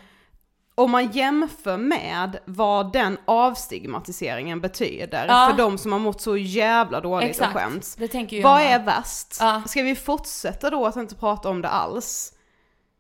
om 0.75 0.91
man 0.91 1.11
jämför 1.11 1.77
med 1.77 2.39
vad 2.45 2.93
den 2.93 3.19
avstigmatiseringen 3.25 4.61
betyder 4.61 5.27
Ja. 5.29 5.49
för 5.51 5.59
de 5.63 5.79
som 5.79 5.93
har 5.93 5.99
mått 5.99 6.21
så 6.21 6.37
jävla 6.37 7.01
dåligt 7.01 7.31
Exakt, 7.31 7.55
och 7.55 7.61
skämts. 7.61 7.95
det 7.95 8.09
tänker 8.09 8.37
jag 8.37 8.43
Vad 8.43 8.61
är 8.61 8.85
värst? 8.85 9.37
Ja. 9.41 9.63
Ska 9.67 9.83
vi 9.83 9.95
fortsätta 9.97 10.71
då 10.71 10.87
att 10.87 10.97
inte 10.97 11.15
prata 11.15 11.49
om 11.49 11.63
det 11.63 11.69
alls? 11.69 12.33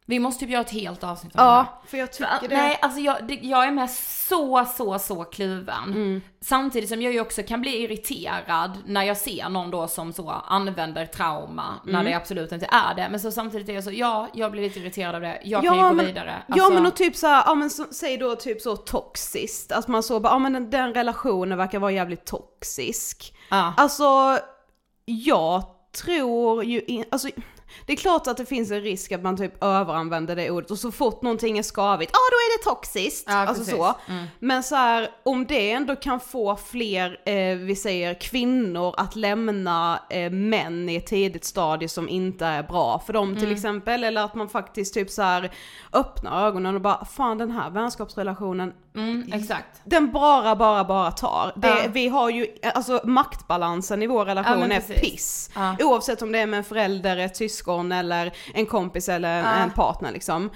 Vi 0.09 0.19
måste 0.19 0.41
typ 0.41 0.51
göra 0.51 0.61
ett 0.61 0.71
helt 0.71 1.05
avsnitt 1.05 1.35
om 1.35 1.39
det. 1.39 1.45
Ja, 1.45 1.83
för 1.87 1.99
jag 1.99 2.09
För 2.09 2.15
tycker 2.15 2.31
att, 2.35 2.41
det. 2.41 2.57
Nej, 2.57 2.79
alltså 2.83 3.01
jag, 3.01 3.27
det, 3.29 3.35
jag 3.35 3.67
är 3.67 3.71
med 3.71 3.91
så, 3.91 4.65
så, 4.77 4.99
så 4.99 5.25
kluven. 5.25 5.85
Mm. 5.87 6.21
Samtidigt 6.41 6.89
som 6.89 7.03
jag 7.03 7.13
ju 7.13 7.21
också 7.21 7.43
kan 7.43 7.61
bli 7.61 7.83
irriterad 7.83 8.79
när 8.87 9.03
jag 9.03 9.17
ser 9.17 9.49
någon 9.49 9.71
då 9.71 9.89
som 9.89 10.13
så 10.13 10.31
använder 10.31 11.07
trauma, 11.07 11.75
Mm. 11.83 11.93
när 11.93 12.05
det 12.11 12.17
absolut 12.17 12.53
inte 12.53 12.69
är 12.71 12.95
det. 12.95 13.09
Men 13.11 13.21
så 13.21 13.31
samtidigt 13.33 13.69
är 13.69 13.73
jag 13.73 13.85
så, 13.85 13.93
ja, 13.93 14.29
jag 14.35 14.53
blir 14.53 14.63
lite 14.63 14.79
irriterad 14.81 15.15
av 15.15 15.21
det. 15.21 15.41
Jag 15.45 15.65
kan 15.65 15.77
ju 15.77 15.83
gå 15.83 15.93
men, 15.93 16.07
vidare. 16.07 16.43
Ja 16.47 16.55
Alltså, 16.55 16.73
men 16.73 16.87
och 16.87 16.97
typ 16.97 17.17
såhär, 17.17 17.43
ja 17.47 17.55
men 17.55 17.71
så, 17.71 17.85
säg 17.91 18.17
då 18.17 18.37
typ 18.37 18.61
så 18.61 18.77
toxiskt, 18.77 19.73
att 19.73 19.89
man 19.89 20.03
så 20.03 20.21
bara, 20.21 20.33
ja 20.33 20.39
men 20.39 20.53
den, 20.53 20.71
den 20.71 20.95
relationen 20.95 21.59
verkar 21.59 21.79
vara 21.79 21.93
jävligt 21.93 22.25
toxisk. 22.27 23.35
Ja. 23.51 23.75
Alltså, 23.77 24.39
jag 25.05 25.63
tror 26.03 26.65
ju 26.65 26.81
in, 26.81 27.05
alltså 27.11 27.29
det 27.87 27.93
är 27.93 27.97
klart 27.97 28.27
att 28.27 28.37
det 28.37 28.47
finns 28.47 28.71
en 28.71 28.81
risk 28.81 29.13
att 29.13 29.23
man 29.23 29.37
typ 29.37 29.65
överanvänder 29.65 30.37
det 30.37 30.51
ordet 30.51 30.71
och 30.71 30.79
så 30.79 30.93
fort 30.93 31.23
någonting 31.23 31.59
är 31.59 31.63
skavigt, 31.63 32.11
ja 32.15 32.19
då 32.31 32.37
är 32.37 32.59
det 32.59 32.65
toxiskt. 32.65 33.25
Ja, 33.29 33.35
alltså 33.35 33.65
precis. 33.65 33.75
så. 33.75 33.95
Mm. 34.09 34.25
Men 34.39 34.63
så 34.63 34.75
här, 34.77 35.11
om 35.23 35.47
det 35.47 35.71
ändå 35.73 35.97
kan 35.97 36.21
få 36.21 36.57
fler, 36.57 37.21
eh, 37.29 37.57
vi 37.57 37.77
säger 37.77 38.15
kvinnor 38.15 38.95
att 38.97 39.17
lämna 39.17 40.01
eh, 40.11 40.31
män 40.31 40.89
i 40.89 40.97
ett 40.97 41.07
tidigt 41.07 41.45
stadie 41.45 41.89
som 41.89 42.09
inte 42.09 42.47
är 42.47 42.63
bra 42.63 43.03
för 43.07 43.13
dem 43.13 43.29
Mm. 43.29 43.41
till 43.41 43.53
exempel, 43.53 44.05
eller 44.05 44.25
att 44.25 44.35
man 44.35 44.49
faktiskt 44.49 44.95
typ 44.95 45.11
så 45.11 45.23
här 45.23 45.51
öppnar 45.93 46.47
ögonen 46.47 46.75
och 46.75 46.81
bara, 46.81 47.05
fan 47.05 47.39
den 47.39 47.51
här 47.51 47.71
vänskapsrelationen, 47.71 48.73
Mm, 48.99 49.33
exakt. 49.33 49.81
den 49.85 50.13
bara, 50.13 50.57
bara, 50.57 50.85
bara 50.85 51.11
tar. 51.11 51.53
Det, 51.57 51.69
Ja. 51.69 51.77
Vi 51.93 52.09
har 52.09 52.31
ju, 52.31 52.47
alltså 52.75 53.01
maktbalansen 53.05 54.03
i 54.03 54.07
vår 54.07 54.29
Ja, 54.29 54.31
relation 54.31 54.59
men 54.59 54.73
är 54.73 54.81
piss. 54.81 55.51
Ja. 55.55 55.77
Oavsett 55.81 56.23
om 56.23 56.33
det 56.33 56.39
är 56.39 56.47
med 56.47 56.59
en 56.59 56.65
förälder, 56.65 57.17
ett 57.17 57.37
syskon 57.37 57.93
eller 57.93 58.33
en 58.55 58.67
kompis 58.67 59.09
eller 59.09 59.43
en, 59.43 59.71
partner 59.71 60.13
liksom. 60.13 60.51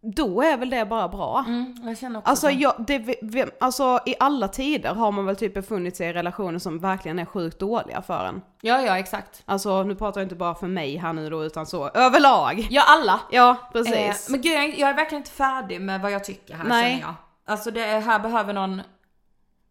Då 0.00 0.42
är 0.42 0.56
väl 0.56 0.70
det 0.70 0.86
bara 0.86 1.08
bra. 1.08 1.44
Mm, 1.48 1.96
jag 2.02 2.22
Alltså, 2.24 2.46
så. 2.46 2.52
jag, 2.58 2.74
det, 2.86 3.56
alltså 3.60 4.00
i 4.06 4.14
alla 4.20 4.48
tider 4.48 4.94
har 4.94 5.12
man 5.12 5.26
väl 5.26 5.36
typ 5.36 5.54
befunnit 5.54 5.96
sig 5.96 6.08
i 6.08 6.12
relationer 6.12 6.58
som 6.58 6.78
verkligen 6.78 7.18
är 7.18 7.24
sjukt 7.24 7.58
dåliga 7.58 8.02
för 8.02 8.24
en. 8.24 8.42
Ja, 8.60 8.80
ja, 8.80 8.98
exakt. 8.98 9.42
Alltså 9.44 9.82
nu 9.82 9.94
pratar 9.94 10.20
jag 10.20 10.24
inte 10.24 10.34
bara 10.34 10.54
för 10.54 10.66
mig 10.66 10.96
här 10.96 11.12
nu 11.12 11.30
då 11.30 11.44
utan 11.44 11.66
så 11.66 11.88
överlag. 11.88 12.66
Ja, 12.70 12.82
alla. 12.86 13.20
Ja, 13.30 13.56
precis. 13.72 14.28
Eh, 14.28 14.32
men 14.32 14.40
gud, 14.40 14.52
jag, 14.52 14.78
jag 14.78 14.90
är 14.90 14.94
verkligen 14.94 15.20
inte 15.22 15.30
färdig 15.30 15.80
med 15.80 16.00
vad 16.00 16.10
jag 16.12 16.24
tycker 16.24 16.54
här 16.54 16.64
Nej. 16.64 16.90
känner 16.90 17.02
jag. 17.06 17.14
Alltså 17.48 17.70
det 17.70 17.80
här 17.80 18.18
behöver 18.18 18.52
någon, 18.52 18.82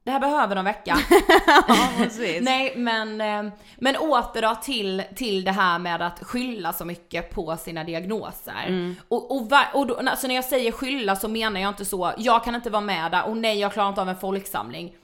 det 0.04 0.12
här 0.12 0.20
behöver 0.20 0.56
någon 0.56 0.66
vecka. 0.66 0.98
ja, 1.68 1.90
precis. 1.98 2.42
Nej 2.42 2.74
men, 2.76 3.22
eh, 3.22 3.54
men 3.78 3.98
åter 3.98 4.42
då 4.42 4.56
till, 4.56 5.04
till 5.16 5.44
det 5.44 5.52
här 5.52 5.80
med 5.80 6.02
att 6.02 6.24
skylla 6.24 6.74
så 6.74 6.86
mycket 6.86 7.32
på 7.32 7.58
sina 7.58 7.84
diagnoser. 7.84 8.66
Mm. 8.68 8.96
Och, 9.08 9.32
och, 9.32 9.52
och 9.74 9.88
då, 9.88 9.96
alltså 9.96 10.28
när 10.28 10.36
jag 10.36 10.46
säger 10.46 10.72
skylla 10.72 11.16
så 11.16 11.28
menar 11.28 11.62
jag 11.62 11.70
inte 11.70 11.86
så, 11.86 12.14
jag 12.18 12.44
kan 12.44 12.56
inte 12.56 12.70
vara 12.70 12.82
med 12.82 13.12
där 13.12 13.28
och 13.28 13.38
nej 13.38 13.60
jag 13.60 13.74
klarar 13.74 13.90
inte 13.90 14.02
av 14.02 14.10
en 14.10 14.20
folksamling. 14.20 14.96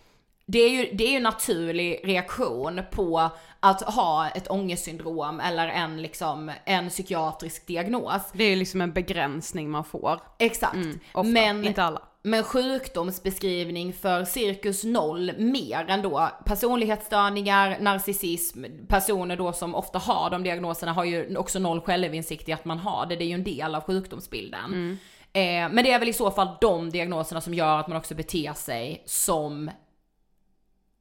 Det 0.45 0.59
är 0.59 0.69
ju, 0.69 0.89
det 0.93 1.03
är 1.03 1.09
ju 1.09 1.17
en 1.17 1.23
naturlig 1.23 2.01
reaktion 2.03 2.81
på 2.91 3.29
att 3.59 3.81
ha 3.81 4.29
ett 4.29 4.51
ångestsyndrom 4.51 5.39
eller 5.39 5.67
en 5.67 6.01
liksom, 6.01 6.51
en 6.65 6.89
psykiatrisk 6.89 7.67
diagnos. 7.67 8.21
Det 8.33 8.43
är 8.43 8.49
ju 8.49 8.55
liksom 8.55 8.81
en 8.81 8.93
begränsning 8.93 9.69
man 9.69 9.83
får. 9.83 10.19
Exakt. 10.39 10.75
Mm, 10.75 10.99
men, 11.33 11.65
inte 11.65 11.83
alla. 11.83 12.01
Men 12.25 12.43
sjukdomsbeskrivning 12.43 13.93
för 13.93 14.25
cirkus 14.25 14.83
noll 14.83 15.31
mer 15.37 15.85
än 15.89 16.01
då 16.01 16.29
personlighetsstörningar, 16.45 17.77
narcissism, 17.79 18.65
personer 18.87 19.37
då 19.37 19.53
som 19.53 19.75
ofta 19.75 19.99
har 19.99 20.29
de 20.29 20.43
diagnoserna 20.43 20.93
har 20.93 21.03
ju 21.03 21.37
också 21.37 21.59
noll 21.59 21.81
självinsikt 21.81 22.49
i 22.49 22.53
att 22.53 22.65
man 22.65 22.79
har 22.79 23.05
det, 23.05 23.15
det 23.15 23.23
är 23.23 23.27
ju 23.27 23.33
en 23.33 23.43
del 23.43 23.75
av 23.75 23.83
sjukdomsbilden. 23.83 24.97
Eh, 25.33 25.69
men 25.71 25.75
det 25.75 25.91
är 25.91 25.99
väl 25.99 26.09
i 26.09 26.13
så 26.13 26.31
fall 26.31 26.47
de 26.61 26.89
diagnoserna 26.89 27.41
som 27.41 27.53
gör 27.53 27.79
att 27.79 27.87
man 27.87 27.97
också 27.97 28.15
beter 28.15 28.53
sig 28.53 29.03
som 29.05 29.71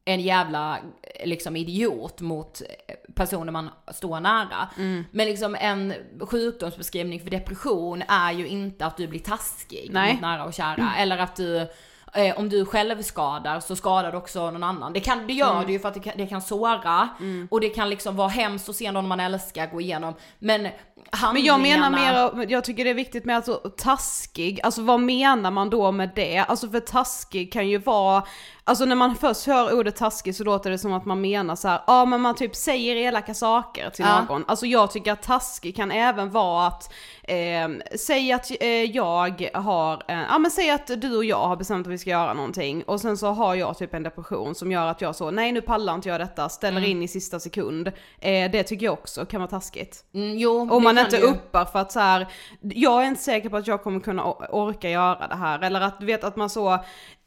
en 0.05 0.21
jävla 0.21 0.79
liksom 1.25 1.57
idiot 1.57 2.21
mot 2.21 2.63
personer 3.15 3.53
man 3.53 3.71
står 3.95 4.21
nära. 4.21 4.69
Men 5.11 5.27
liksom 5.27 5.55
en 5.61 5.95
sjukdomsbeskrivning 6.21 7.21
för 7.21 7.31
depression 7.31 8.03
är 8.09 8.33
ju 8.33 8.47
inte 8.49 8.87
att 8.87 8.97
du 8.97 9.07
blir 9.09 9.21
taskig 9.21 9.89
Nej. 9.93 10.13
mot 10.13 10.21
nära 10.23 10.45
och 10.45 10.55
kära. 10.55 10.95
Eller 10.99 11.19
att 11.19 11.37
du, 11.37 11.57
eh, 12.15 12.39
om 12.39 12.49
du 12.49 12.65
själv 12.65 13.03
skadar 13.03 13.61
så 13.61 13.77
skadar 13.77 14.13
du 14.13 14.19
också 14.19 14.51
någon 14.51 14.63
annan. 14.63 14.93
Det, 14.93 15.01
kan, 15.01 15.27
det 15.27 15.33
gör 15.33 15.65
det 15.67 15.73
ju 15.73 15.79
för 15.79 15.89
att 15.89 15.95
det 15.95 16.01
kan, 16.01 16.13
det 16.17 16.27
kan 16.27 16.43
såra 16.43 17.09
och 17.51 17.61
det 17.61 17.69
kan 17.69 17.91
liksom 17.91 18.17
vara 18.17 18.29
hemskt 18.29 18.69
att 18.69 18.77
se 18.77 18.93
någon 18.93 19.09
man 19.09 19.21
älskar 19.21 19.67
gå 19.67 19.81
igenom. 19.81 20.15
Men 20.39 20.69
Men 21.33 21.45
jag 21.45 21.61
menar 21.61 21.83
handlingarna- 21.91 22.35
mer, 22.37 22.51
jag 22.51 22.65
tycker 22.65 22.85
det 22.85 22.91
är 22.91 22.95
viktigt 22.95 23.25
med 23.25 23.37
alltså 23.37 23.55
taskig, 23.77 24.61
alltså 24.63 24.83
vad 24.83 25.01
menar 25.01 25.51
man 25.51 25.71
då 25.71 25.93
med 25.93 26.11
det? 26.15 26.39
Alltså 26.39 26.69
för 26.69 26.81
taskig 26.81 27.53
kan 27.53 27.69
ju 27.69 27.79
vara 27.79 28.25
Alltså 28.65 28.85
när 28.85 28.97
man 28.97 29.17
först 29.17 29.47
hör 29.47 29.79
ordet 29.79 29.97
taskig 29.97 30.35
så 30.35 30.45
låter 30.45 30.71
det 30.71 30.79
som 30.79 30.93
att 30.93 31.05
man 31.05 31.21
menar 31.21 31.57
så 31.57 31.69
här, 31.69 31.81
ja 31.87 32.05
men 32.05 32.21
man 32.21 32.35
typ 32.35 32.57
säger 32.57 32.97
elaka 32.97 33.35
saker 33.35 33.91
till 33.91 34.05
Ja. 34.09 34.25
någon. 34.29 34.45
Alltså 34.49 34.67
jag 34.67 34.91
tycker 34.91 35.13
att 35.13 35.23
taskig 35.23 35.77
kan 35.77 35.91
även 35.91 36.31
vara 36.31 36.67
att, 36.67 36.93
eh, 37.23 37.97
säg 37.99 38.33
att 38.33 38.51
eh, 38.61 38.69
jag 38.69 39.51
har, 39.55 40.03
eh, 40.09 40.21
ja 40.31 40.39
men 40.39 40.51
säg 40.51 40.71
att 40.71 40.87
du 41.01 41.17
och 41.17 41.25
jag 41.25 41.49
har 41.49 41.57
bestämt 41.57 41.87
att 41.87 41.93
vi 41.93 41.99
ska 41.99 42.11
göra 42.11 42.35
någonting 42.35 42.83
och 42.83 43.01
sen 43.01 43.17
så 43.17 43.27
har 43.33 43.55
jag 43.55 43.79
typ 43.79 43.95
en 43.95 44.03
depression 44.03 44.55
som 44.55 44.73
gör 44.73 44.87
att 44.87 45.01
jag 45.01 45.17
så, 45.17 45.31
nej 45.31 45.53
nu 45.53 45.61
pallar 45.61 45.95
inte 45.95 46.09
jag 46.09 46.21
detta, 46.21 46.49
ställer 46.49 46.79
Mm. 46.79 46.91
in 46.91 47.03
i 47.03 47.09
sista 47.09 47.41
sekund. 47.41 47.89
Eh, 48.21 48.51
det 48.51 48.63
tycker 48.63 48.87
jag 48.87 48.93
också 48.93 49.25
kan 49.27 49.41
vara 49.41 49.51
taskigt. 49.51 50.05
Mm, 50.15 50.39
jo, 50.39 50.69
Om 50.73 50.83
man 50.83 50.99
inte 50.99 51.17
ju. 51.17 51.23
uppar 51.23 51.65
för 51.65 51.79
att 51.79 51.93
så 51.93 52.01
här, 52.01 52.27
jag 52.61 53.03
är 53.03 53.07
inte 53.07 53.23
säker 53.23 53.49
på 53.49 53.57
att 53.57 53.67
jag 53.67 53.83
kommer 53.83 54.01
kunna 54.01 54.25
orka 54.33 54.91
göra 54.91 55.27
det 55.29 55.37
här. 55.37 55.59
Eller 55.63 55.81
att 55.81 56.01
du 56.01 56.07
vet 56.07 56.25
att 56.25 56.37
man 56.37 56.51
så, 56.51 56.79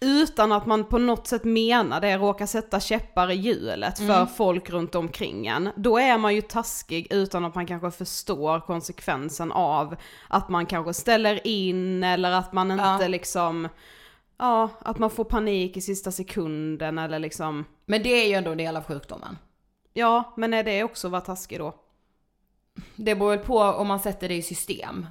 utan 0.06 0.52
att 0.52 0.66
man 0.66 0.84
på 0.86 0.98
något 0.98 1.28
sätt 1.28 1.44
menar 1.44 2.02
det, 2.02 2.18
råkar 2.18 2.46
sätta 2.46 2.80
käppar 2.80 3.32
i 3.32 3.36
hjulet 3.36 3.98
för 3.98 4.06
Mm. 4.16 4.28
folk 4.28 4.70
runt 4.70 4.96
omkring 4.96 5.48
en. 5.48 5.70
Då 5.76 5.98
är 5.98 6.18
man 6.18 6.36
ju 6.36 6.42
taskig 6.42 7.08
utan 7.10 7.46
att 7.46 7.56
man 7.56 7.66
kanske 7.68 7.92
förstår 7.92 8.60
konsekvensen 8.60 9.52
av 9.52 9.96
att 10.28 10.50
man 10.50 10.66
kanske 10.66 10.94
ställer 10.94 11.48
in 11.48 12.04
eller 12.04 12.32
att 12.32 12.54
man 12.54 12.72
inte 12.72 12.84
Ja. 12.84 13.08
liksom, 13.08 13.68
ja, 14.38 14.70
att 14.80 15.00
man 15.00 15.10
får 15.10 15.24
panik 15.24 15.78
i 15.78 15.82
sista 15.82 16.12
sekunden 16.12 16.98
eller 16.98 17.20
liksom, 17.20 17.66
Men 17.86 18.04
det 18.04 18.10
är 18.10 18.28
ju 18.28 18.34
ändå 18.34 18.52
en 18.52 18.58
del 18.58 18.78
av 18.78 18.84
sjukdomen. 18.84 19.38
ja, 19.94 20.34
men 20.38 20.54
är 20.54 20.64
det 20.64 20.84
också 20.84 21.10
vara 21.10 21.22
taskig 21.22 21.60
då? 21.60 21.76
Det 22.96 23.16
beror 23.16 23.30
väl 23.30 23.40
på 23.40 23.60
om 23.60 23.88
man 23.88 24.00
sätter 24.00 24.28
det 24.30 24.36
i 24.36 24.42
system. 24.42 25.06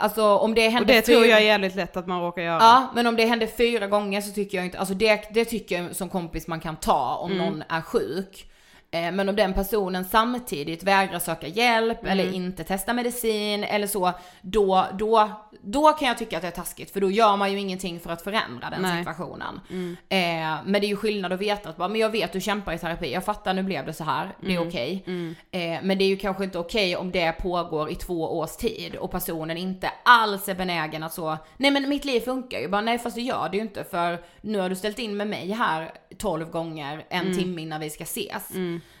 Alltså 0.00 0.22
om 0.36 0.54
det 0.54 0.66
Och 0.66 0.72
händer 0.72 0.94
det 0.94 1.02
tror 1.02 1.16
fyra- 1.22 1.26
jag 1.30 1.38
är 1.40 1.44
jävligt 1.44 1.74
lätt 1.74 1.96
att 1.96 2.06
man 2.06 2.20
råkar 2.22 2.42
göra. 2.42 2.58
Ja, 2.60 2.90
men 2.94 3.06
om 3.06 3.16
det 3.16 3.24
händer 3.24 3.46
fyra 3.46 3.86
gånger 3.86 4.20
så 4.20 4.32
tycker 4.32 4.58
jag 4.58 4.64
inte, 4.64 4.78
alltså 4.78 4.94
det, 4.94 5.28
det 5.34 5.44
tycker 5.44 5.82
jag 5.82 5.96
som 5.96 6.08
kompis 6.08 6.46
man 6.46 6.60
kan 6.60 6.76
ta 6.76 7.14
om 7.16 7.32
Mm. 7.32 7.44
någon 7.44 7.62
är 7.68 7.80
sjuk. 7.80 8.44
Eh, 8.90 9.12
Men 9.12 9.28
om 9.28 9.36
den 9.36 9.52
personen 9.54 10.04
samtidigt 10.04 10.82
vägrar 10.82 11.18
söka 11.18 11.46
hjälp 11.46 12.00
Mm. 12.00 12.12
eller 12.12 12.32
inte 12.32 12.64
testa 12.64 12.92
medicin 12.92 13.64
eller 13.64 13.86
så, 13.86 14.12
då, 14.42 14.86
då, 14.98 15.30
då 15.62 15.92
kan 15.92 16.08
jag 16.08 16.18
tycka 16.18 16.36
att 16.36 16.42
det 16.42 16.48
är 16.48 16.52
taskigt 16.52 16.90
för 16.90 17.00
då 17.00 17.10
gör 17.10 17.36
man 17.36 17.52
ju 17.52 17.58
ingenting 17.58 18.00
för 18.00 18.10
att 18.10 18.22
förändra 18.22 18.70
den 18.70 18.82
Nej. 18.82 18.90
Mm. 18.90 19.04
situationen. 19.04 19.60
Eh, 20.08 20.18
men 20.64 20.72
det 20.80 20.86
är 20.86 20.88
ju 20.88 20.96
skillnad 20.96 21.32
att 21.32 21.40
veta 21.40 21.68
att 21.68 21.76
bara, 21.76 21.88
men 21.88 22.00
jag 22.00 22.10
vet 22.10 22.32
du 22.32 22.40
kämpar 22.40 22.72
i 22.72 22.78
terapi, 22.78 23.12
jag 23.12 23.24
fattar 23.24 23.54
nu 23.54 23.62
blev 23.62 23.86
det 23.86 23.92
så 23.92 24.04
här, 24.04 24.34
det 24.40 24.46
Mm. 24.52 24.62
är 24.62 24.68
okej. 24.68 25.04
Eh, 25.50 25.82
men 25.82 25.98
det 25.98 26.04
är 26.04 26.08
ju 26.08 26.16
kanske 26.16 26.44
inte 26.44 26.58
okej 26.58 26.96
om 26.96 27.10
det 27.10 27.32
pågår 27.32 27.90
i 27.90 27.94
två 27.94 28.38
års 28.38 28.56
tid 28.56 28.96
och 28.96 29.10
personen 29.10 29.56
inte 29.56 29.90
alls 30.04 30.48
är 30.48 30.54
benägen 30.54 31.02
att 31.02 31.12
så, 31.12 31.36
nej 31.56 31.70
men 31.70 31.88
mitt 31.88 32.04
liv 32.04 32.20
funkar 32.20 32.58
ju, 32.58 32.68
bara 32.68 32.80
nej 32.80 32.98
fast 32.98 33.16
det 33.16 33.22
gör 33.22 33.48
det 33.48 33.56
ju 33.56 33.62
inte 33.62 33.84
för 33.84 34.18
nu 34.40 34.58
har 34.58 34.68
du 34.68 34.76
ställt 34.76 34.98
in 34.98 35.16
med 35.16 35.26
mig 35.26 35.50
här 35.50 35.90
12 36.18 36.50
gånger 36.50 37.04
en 37.08 37.36
timme 37.36 37.62
innan 37.62 37.80
vi 37.80 37.90
ska 37.90 38.04
ses. 38.04 38.50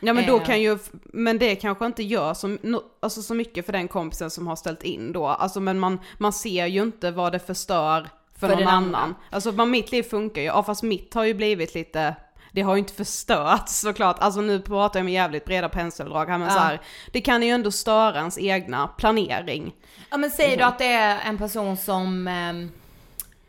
Ja 0.00 0.12
men 0.12 0.26
då 0.26 0.36
Eh. 0.38 0.44
kan 0.44 0.60
ju, 0.62 0.78
men 1.04 1.38
det 1.38 1.56
kanske 1.56 1.86
inte 1.86 2.02
gör 2.02 2.34
så, 2.34 2.56
alltså 3.00 3.22
så 3.22 3.34
mycket 3.34 3.66
för 3.66 3.72
den 3.72 3.88
kompisen 3.88 4.30
som 4.30 4.46
har 4.46 4.56
ställt 4.56 4.82
in 4.82 5.12
då. 5.12 5.26
Alltså 5.26 5.60
men 5.60 5.78
man, 5.78 6.00
man 6.18 6.32
ser 6.32 6.66
ju 6.66 6.82
inte 6.82 7.10
vad 7.10 7.32
det 7.32 7.38
förstör 7.38 8.08
för, 8.38 8.48
För 8.48 8.56
någon 8.56 8.68
annan. 8.68 9.14
Alltså 9.30 9.52
man, 9.52 9.70
mitt 9.70 9.92
liv 9.92 10.02
funkar 10.02 10.42
ju, 10.42 10.46
ja 10.46 10.62
fast 10.62 10.82
mitt 10.82 11.14
har 11.14 11.24
ju 11.24 11.34
blivit 11.34 11.74
lite, 11.74 12.14
det 12.52 12.62
har 12.62 12.74
ju 12.74 12.78
inte 12.78 12.92
förstört 12.94 13.64
såklart. 13.68 14.16
Alltså 14.18 14.40
nu 14.40 14.60
pratar 14.60 14.98
jag 15.00 15.04
med 15.04 15.14
jävligt 15.14 15.44
breda 15.44 15.68
penseldrag 15.68 16.26
här 16.26 16.38
men 16.38 16.48
Ja. 16.48 16.54
så 16.54 16.60
här, 16.60 16.80
det 17.12 17.20
kan 17.20 17.42
ju 17.42 17.48
ändå 17.50 17.70
störa 17.70 18.16
ens 18.18 18.38
egna 18.38 18.88
planering. 18.88 19.74
Ja 20.10 20.16
men 20.16 20.30
säg 20.30 20.56
då 20.56 20.64
att 20.64 20.78
det 20.78 20.86
är 20.92 21.18
en 21.28 21.38
person 21.38 21.76
som, 21.76 22.28
ehm, 22.28 22.70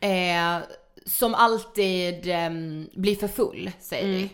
eh, 0.00 0.62
som 1.06 1.34
alltid 1.34 2.26
ehm, 2.28 2.88
blir 2.92 3.16
för 3.16 3.28
full, 3.28 3.70
säger 3.80 4.06
vi. 4.08 4.30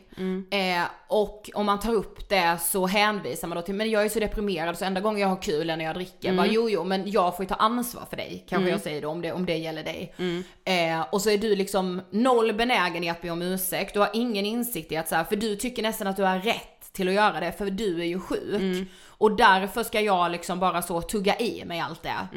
Eh, 0.50 0.84
och 1.08 1.50
om 1.54 1.66
man 1.66 1.80
tar 1.80 1.92
upp 1.94 2.28
det 2.28 2.58
så 2.62 2.86
hänvisar 2.86 3.48
man 3.48 3.56
då 3.56 3.62
till, 3.62 3.74
men 3.74 3.90
jag 3.90 4.04
är 4.04 4.08
så 4.08 4.20
deprimerad 4.20 4.78
så 4.78 4.84
enda 4.84 5.00
gången 5.00 5.20
jag 5.20 5.28
har 5.28 5.42
kul 5.42 5.70
är 5.70 5.76
när 5.76 5.84
jag 5.84 5.94
dricker. 5.94 6.28
Bara, 6.36 6.46
jo 6.46 6.70
jo 6.70 6.84
men 6.84 7.10
jag 7.10 7.36
får 7.36 7.44
ju 7.44 7.48
ta 7.48 7.54
ansvar 7.54 8.02
för 8.10 8.16
dig, 8.16 8.44
kanske 8.48 8.64
jag 8.70 8.80
säger 8.80 9.02
då 9.02 9.08
om 9.08 9.22
det, 9.22 9.32
om 9.32 9.46
det 9.46 9.56
gäller 9.56 9.84
dig. 9.84 10.14
Eh, 10.64 11.00
och 11.12 11.22
så 11.22 11.30
är 11.30 11.38
du 11.38 11.56
liksom 11.56 12.02
noll 12.10 12.52
benägen 12.52 13.04
i 13.04 13.10
att 13.10 13.22
be 13.22 13.30
om 13.30 13.42
ursäkt, 13.42 13.94
du 13.94 14.00
har 14.00 14.10
ingen 14.12 14.46
insikt 14.46 14.92
i 14.92 14.96
att 14.96 15.08
så 15.08 15.14
här, 15.14 15.24
för 15.24 15.36
du 15.36 15.56
tycker 15.56 15.82
nästan 15.82 16.06
att 16.06 16.16
du 16.16 16.22
har 16.22 16.38
rätt 16.38 16.75
till 16.96 17.08
att 17.08 17.14
göra 17.14 17.40
det, 17.40 17.52
för 17.52 17.70
du 17.70 18.00
är 18.00 18.04
ju 18.04 18.20
sjuk. 18.20 18.88
Och 19.08 19.36
därför 19.36 19.82
ska 19.82 20.00
jag 20.00 20.30
liksom 20.30 20.58
bara 20.60 20.82
så 20.82 21.02
tugga 21.02 21.36
i 21.38 21.64
mig 21.64 21.80
allt 21.80 22.02
det. 22.02 22.28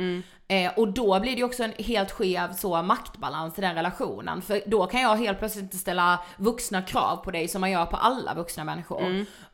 Eh, 0.48 0.72
och 0.78 0.88
då 0.93 1.19
blir 1.19 1.32
det 1.32 1.38
ju 1.38 1.43
också 1.43 1.63
en 1.63 1.74
helt 1.78 2.12
skev 2.12 2.54
så 2.54 2.82
maktbalans 2.82 3.58
i 3.58 3.62
den 3.62 3.76
relationen. 3.76 4.41
För 4.41 4.62
då 4.65 4.86
kan 4.86 5.02
jag 5.02 5.15
helt 5.15 5.39
plötsligt 5.39 5.63
inte 5.63 5.78
ställa 5.78 6.19
vuxna 6.38 6.82
krav 6.82 7.15
på 7.17 7.32
dig 7.32 7.48
som 7.48 7.62
man 7.62 7.72
gör 7.72 7.86
på 7.86 7.98
alla 7.98 8.34
vuxna 8.34 8.63
människor. 8.63 9.02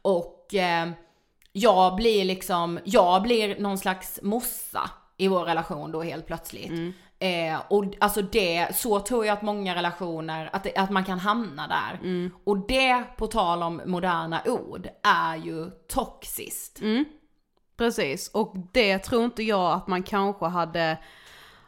Och 0.02 0.54
eh, 0.54 0.90
jag 1.52 1.96
blir 1.96 2.26
liksom, 2.26 2.80
jag 2.84 3.22
blir 3.22 3.60
någon 3.60 3.78
slags 3.78 4.20
mossa 4.24 4.90
i 5.18 5.28
vår 5.28 5.46
relation 5.46 5.92
då 5.92 6.02
helt 6.02 6.28
plötsligt. 6.28 6.72
Eh, 7.20 7.62
och 7.70 7.86
alltså 8.00 8.22
det, 8.22 8.76
så 8.76 9.00
tror 9.00 9.26
jag 9.26 9.34
att 9.34 9.42
många 9.42 9.76
relationer, 9.76 10.50
att, 10.54 10.64
det, 10.64 10.76
att 10.76 10.90
man 10.90 11.04
kan 11.06 11.20
hamna 11.20 11.68
där. 11.68 12.00
Och 12.44 12.68
det, 12.68 13.04
på 13.18 13.28
tal 13.28 13.64
om 13.64 13.82
moderna 13.86 14.42
ord, 14.46 14.88
är 15.04 15.36
ju 15.36 15.70
toxiskt. 15.88 16.82
Precis, 17.78 18.28
och 18.30 18.56
det 18.72 19.00
tror 19.00 19.26
inte 19.26 19.44
jag 19.44 19.72
att 19.74 19.88
man 19.88 20.04
kanske 20.04 20.46
hade, 20.46 20.98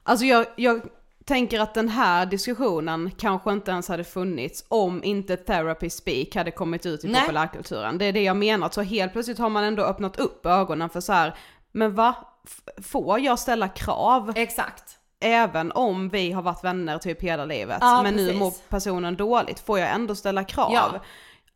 alltså 0.03 0.25
jag, 0.25 0.45
jag 0.55 0.81
tänker 1.25 1.59
att 1.59 1.73
den 1.73 1.89
här 1.89 2.25
diskussionen 2.25 3.11
kanske 3.17 3.51
inte 3.51 3.71
ens 3.71 3.87
hade 3.87 4.03
funnits 4.03 4.65
om 4.67 5.03
inte 5.03 5.37
therapy 5.37 5.89
speak 5.89 6.35
hade 6.35 6.51
kommit 6.51 6.85
ut 6.85 7.03
i 7.03 7.07
Nej. 7.07 7.21
populärkulturen. 7.21 7.97
Det 7.97 8.05
är 8.05 8.13
det 8.13 8.23
jag 8.23 8.37
menar, 8.37 8.69
så 8.69 8.81
helt 8.81 9.13
plötsligt 9.13 9.37
har 9.39 9.49
man 9.49 9.63
ändå 9.63 9.83
öppnat 9.83 10.19
upp 10.19 10.45
ögonen 10.45 10.89
för 10.89 10.99
så 11.01 11.13
här, 11.13 11.35
men 11.71 11.95
va? 11.95 12.15
F- 12.47 12.83
Får 12.85 13.19
jag 13.19 13.39
ställa 13.39 13.67
krav? 13.67 14.33
Exakt. 14.35 14.96
Även 15.19 15.71
om 15.71 16.09
vi 16.09 16.31
har 16.31 16.41
varit 16.41 16.63
vänner 16.63 16.97
typ 16.97 17.21
hela 17.21 17.45
livet, 17.45 17.77
Ja, 17.81 18.03
men 18.03 18.15
nu 18.15 18.25
precis. 18.25 18.39
mår 18.39 18.53
personen 18.69 19.15
dåligt, 19.15 19.59
får 19.59 19.79
jag 19.79 19.91
ändå 19.91 20.15
ställa 20.15 20.43
krav? 20.43 20.71
Ja. 20.73 20.91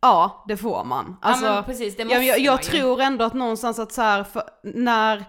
Ja, 0.00 0.44
det 0.48 0.56
får 0.56 0.84
man. 0.84 1.16
Alltså, 1.22 1.44
men 1.44 1.64
precis, 1.64 1.96
det 1.96 2.02
jag, 2.02 2.24
jag, 2.24 2.38
jag 2.38 2.62
tror 2.62 3.00
ändå 3.00 3.24
att 3.24 3.34
någonstans 3.34 3.78
att 3.78 3.92
så 3.92 4.02
här, 4.02 4.26
när, 4.62 5.24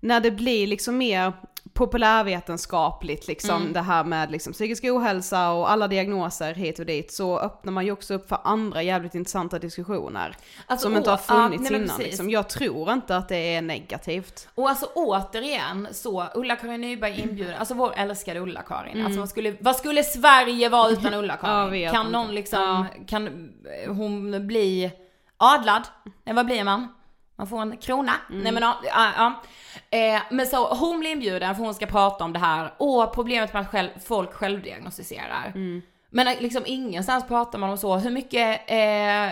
när 0.00 0.20
det 0.20 0.30
blir 0.30 0.66
liksom 0.66 0.98
mer 0.98 1.32
populärvetenskapligt 1.78 3.28
liksom 3.28 3.56
Mm. 3.62 3.72
det 3.72 3.80
här 3.80 4.04
med 4.04 4.30
liksom 4.30 4.52
psykisk 4.52 4.84
ohälsa 4.84 5.50
och 5.50 5.70
alla 5.70 5.88
diagnoser 5.88 6.54
hit 6.54 6.78
och 6.78 6.86
dit 6.86 7.12
så 7.12 7.38
öppnar 7.38 7.72
man 7.72 7.84
ju 7.84 7.92
också 7.92 8.14
upp 8.14 8.28
för 8.28 8.38
andra 8.44 8.82
jävligt 8.82 9.14
intressanta 9.14 9.58
diskussioner. 9.58 10.36
Alltså, 10.66 10.86
som 10.88 10.96
inte 10.96 11.10
har 11.10 11.16
å- 11.16 11.20
ja, 11.28 11.34
funnits 11.34 11.70
nej, 11.70 11.80
innan 11.82 11.98
liksom. 11.98 12.30
Jag 12.30 12.48
tror 12.48 12.92
inte 12.92 13.16
att 13.16 13.28
det 13.28 13.54
är 13.54 13.62
negativt. 13.62 14.48
Och 14.54 14.68
alltså 14.68 14.86
återigen 14.94 15.88
så, 15.92 16.24
Ulla-Karin 16.34 16.80
Nyberg 16.80 17.20
inbjuder, 17.20 17.56
alltså 17.58 17.74
vår 17.74 17.92
älskade 17.96 18.40
Ulla-Karin. 18.40 19.04
Alltså 19.04 19.20
vad 19.20 19.28
skulle, 19.28 19.54
vad 19.60 19.76
skulle 19.76 20.02
Sverige 20.04 20.68
vara 20.68 20.90
utan 20.90 21.12
Ja, 21.12 21.18
Ulla-Karin? 21.18 21.70
vet 21.70 21.92
kan 21.92 22.00
inte. 22.06 22.12
någon 22.18 22.34
liksom, 22.34 22.86
kan 23.06 23.50
hon 23.88 24.46
bli 24.46 24.90
adlad? 25.36 25.82
Nej 26.24 26.34
vad 26.34 26.46
blir 26.46 26.64
man? 26.64 26.88
Man 27.38 27.46
får 27.46 27.62
en 27.62 27.76
krona? 27.76 28.12
Nej 28.28 28.52
men 28.52 28.62
ja, 28.62 28.76
ja, 28.84 29.12
ja. 29.16 29.42
Eh, 29.98 30.20
men 30.30 30.46
så 30.46 30.74
hon 30.74 31.00
blir 31.00 31.10
inbjuden 31.10 31.54
för 31.56 31.64
hon 31.64 31.74
ska 31.74 31.86
prata 31.86 32.24
om 32.24 32.32
det 32.32 32.38
här, 32.38 32.72
och 32.76 33.14
problemet 33.14 33.52
med 33.52 33.62
att 33.62 33.68
själv, 33.68 33.88
folk 34.04 34.32
självdiagnostiserar. 34.32 35.52
Men 36.10 36.28
eh, 36.28 36.40
liksom 36.40 36.62
ingenstans 36.66 37.28
pratar 37.28 37.58
man 37.58 37.70
om 37.70 37.78
så, 37.78 37.96
hur 37.96 38.10
mycket, 38.10 38.60
eh, 38.70 39.28